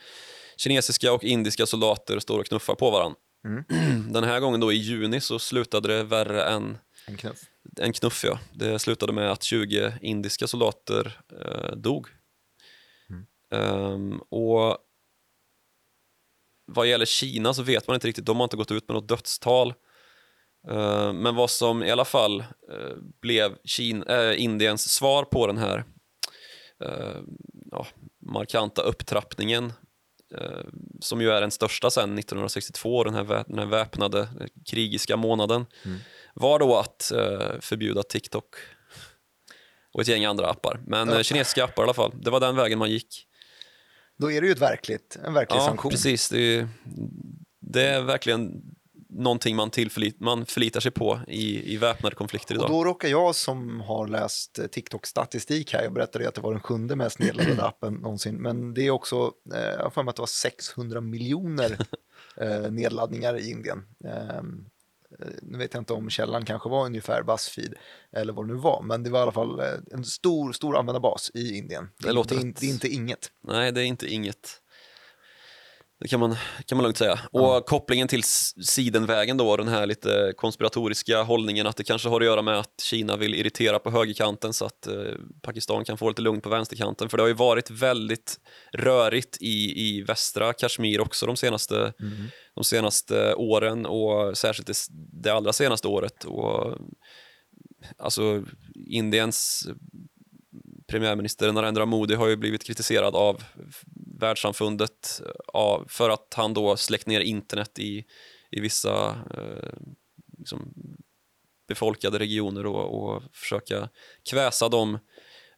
[0.57, 3.19] kinesiska och indiska soldater står och knuffar på varandra.
[3.45, 3.65] Mm.
[4.13, 7.39] Den här gången då i juni så slutade det värre än En knuff.
[7.81, 8.25] en knuff.
[8.25, 8.39] Ja.
[8.53, 12.07] Det slutade med att 20 indiska soldater eh, dog.
[13.11, 13.27] Mm.
[13.53, 14.79] Ehm, och
[16.75, 19.09] vad gäller Kina så vet man inte riktigt, de har inte gått ut med något
[19.09, 19.75] dödstal.
[20.69, 25.59] Ehm, men vad som i alla fall eh, blev Kina, eh, Indiens svar på den
[25.59, 25.85] här
[26.85, 27.21] eh,
[27.71, 27.87] ja,
[28.27, 29.73] markanta upptrappningen
[30.39, 30.65] eh,
[31.01, 35.67] som ju är den största sedan 1962, den här, den här väpnade eh, krigiska månaden
[35.85, 35.99] Mm.
[36.35, 38.55] var då att eh, förbjuda TikTok
[39.93, 40.81] och ett gäng andra appar.
[40.87, 43.27] Men eh, kinesiska appar i alla fall, det var den vägen man gick.
[44.21, 45.91] Då är det ju ett verkligt, en verklig Ja, sanktion.
[45.91, 46.29] precis.
[46.29, 46.69] Det är,
[47.61, 48.63] det är verkligen
[49.13, 52.71] någonting man, tillförlit, man förlitar sig på i, i väpnade konflikter Och idag.
[52.71, 56.53] då råkar jag som har läst eh, TikTok-statistik här, jag berättade ju att det var
[56.53, 60.11] den sjunde mest nedladdade appen någonsin, men det är också, eh, jag har för mig
[60.11, 61.79] att det var 600 miljoner
[62.37, 63.79] eh, nedladdningar i Indien.
[64.05, 64.45] Ehm, eh,
[65.43, 67.75] nu vet jag inte om källan kanske var ungefär Buzzfeed
[68.13, 70.79] eller vad det nu var, men det var i alla fall eh, en stor, stor
[70.79, 71.89] användarbas i Indien.
[71.99, 72.61] Det det, rätt.
[72.61, 73.31] det är inte inget.
[73.41, 74.60] Nej, det är inte inget.
[76.01, 76.37] Det kan man,
[76.67, 77.21] kan man lugnt säga.
[77.33, 78.23] Och kopplingen till
[78.63, 82.81] sidenvägen då, den här lite konspiratoriska hållningen att det kanske har att göra med att
[82.83, 84.95] Kina vill irritera på högerkanten så att eh,
[85.43, 87.09] Pakistan kan få lite lugn på vänsterkanten.
[87.09, 88.41] För det har ju varit väldigt
[88.73, 91.93] rörigt i, i västra Kashmir också de senaste,
[92.55, 94.75] de senaste åren och särskilt det,
[95.23, 96.25] det allra senaste året.
[96.25, 96.79] Och,
[97.99, 98.45] alltså
[98.87, 99.69] Indiens
[100.87, 103.43] premiärminister Narendra Modi har ju blivit kritiserad av
[104.21, 108.05] världssamfundet eh, av, för att han då släckt ner internet i,
[108.51, 109.73] i vissa eh,
[110.39, 110.75] liksom
[111.69, 113.89] befolkade regioner och, och försöka
[114.31, 114.99] kväsa de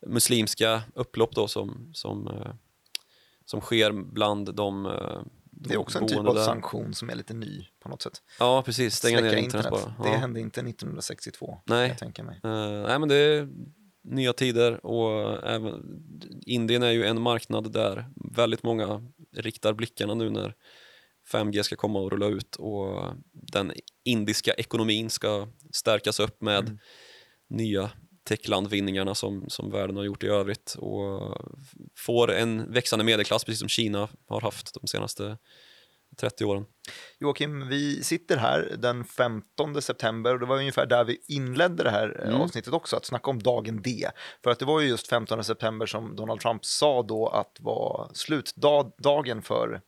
[0.07, 2.55] muslimska upplopp då som, som, eh,
[3.45, 6.45] som sker bland de, eh, de Det är också en typ av där.
[6.45, 8.23] sanktion som är lite ny på något sätt.
[8.39, 8.95] Ja, precis.
[8.97, 10.05] Stänga ner Släcka internet, internet, bara.
[10.09, 10.19] det Ja.
[10.21, 11.89] hände inte 1962, Nej.
[11.89, 12.41] jag tänka mig.
[12.45, 12.51] Eh,
[12.89, 13.49] nej, men det är
[14.05, 15.83] nya tider och även
[16.47, 20.55] Indien är ju en marknad där väldigt många riktar blickarna nu när
[21.33, 23.73] 5G ska komma och rulla ut och den
[24.05, 26.79] indiska ekonomin ska stärkas upp med Mm.
[27.49, 27.91] nya
[28.25, 31.37] techlandvinningarna som, som världen har gjort i övrigt och
[31.97, 35.39] får en växande medelklass precis som Kina har haft de senaste
[36.21, 36.65] 30 åren.
[37.21, 41.91] Joakim, vi sitter här den 15 september och det var ungefär där vi inledde det
[41.91, 42.41] här eh, Mm.
[42.41, 44.09] avsnittet också, att snacka om dagen D.
[44.45, 48.11] För att det var ju just 15 september som Donald Trump sa då att var
[48.15, 49.81] slutdagen för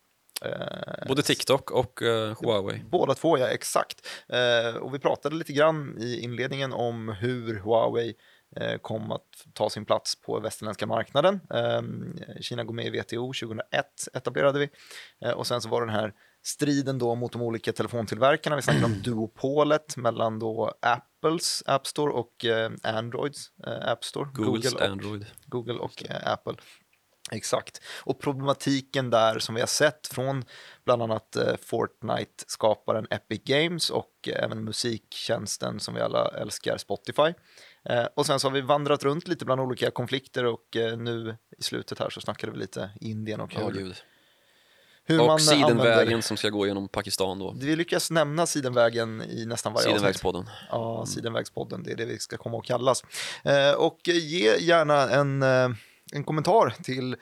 [0.45, 2.83] eh, Både TikTok och eh, Huawei.
[2.91, 4.07] Båda två, ja, exakt.
[4.29, 8.15] Eh, och vi pratade lite grann i inledningen om hur Huawei
[8.83, 11.41] kom att ta sin plats på västerländska marknaden.
[11.55, 11.83] Eh,
[12.41, 14.71] Kina går med i WTO 2001 etablerade vi.
[15.25, 18.57] Eh, och sen så var den här striden då mot de olika telefontillverkarna.
[18.57, 24.29] Vi snackade om duopolet mellan då Apples App Store och eh, Androids eh, App Store.
[24.35, 25.27] Googles Google och Android.
[25.47, 26.55] Google och eh, Apple.
[27.33, 27.81] Exakt.
[28.05, 30.45] Och problematiken där som vi har sett från
[30.85, 37.35] bland annat eh, Fortnite-skaparen Epic Games och eh, även musiktjänsten som vi alla älskar, Spotify.
[37.85, 41.37] Eh, och sen så har vi vandrat runt lite bland olika konflikter och eh, nu
[41.59, 43.95] i slutet här så snackade vi lite Indien och hur, gud.
[45.05, 46.21] hur Och man Sidenvägen använder...
[46.21, 47.57] som ska gå genom Pakistan då.
[47.61, 49.97] Vi lyckas nämna Sidenvägen i nästan varje avsnitt.
[49.97, 50.49] Sidenvägspodden.
[50.71, 53.05] Ja, Sidenvägspodden, det är det vi ska komma att kallas.
[53.45, 55.43] Eh, och ge gärna en,
[56.13, 57.17] en kommentar till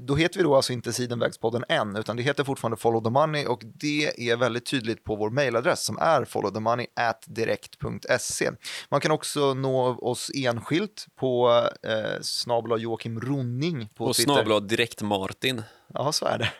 [0.00, 3.46] då heter vi då alltså inte Sidenvägspodden än, utan det heter fortfarande Follow the Money
[3.46, 8.50] och det är väldigt tydligt på vår mailadress som är followthemoney@direkt.se.
[8.88, 11.48] Man kan också nå oss enskilt på
[11.82, 14.32] eh, snabel Joakim Ronning på Och Twitter.
[14.32, 15.62] snabla direkt Martin.
[15.94, 16.50] Ja, så är det.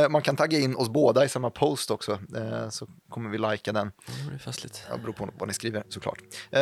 [0.00, 3.38] Eh, man kan tagga in oss båda i samma post också, eh, så kommer vi
[3.38, 3.92] lajka den.
[4.28, 4.82] Det är festligt.
[4.90, 6.18] Ja, beror på vad ni skriver såklart.
[6.50, 6.60] Eh,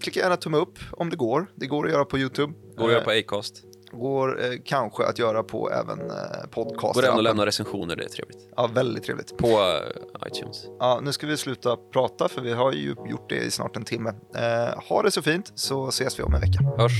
[0.00, 1.46] klicka gärna tumme upp om det går.
[1.54, 2.52] Det går att göra på YouTube.
[2.76, 3.62] Går att göra på Acast.
[3.90, 6.16] Går eh, kanske att göra på även eh,
[6.50, 6.94] podcast.
[6.94, 8.48] Går även att lämna recensioner, det är trevligt.
[8.56, 9.36] Ja, väldigt trevligt.
[9.36, 10.64] På eh, iTunes.
[10.78, 13.84] Ja, nu ska vi sluta prata för vi har ju gjort det i snart en
[13.84, 14.12] timme.
[14.34, 16.64] Eh, ha det så fint så ses vi om en vecka.
[16.78, 16.92] Hörs.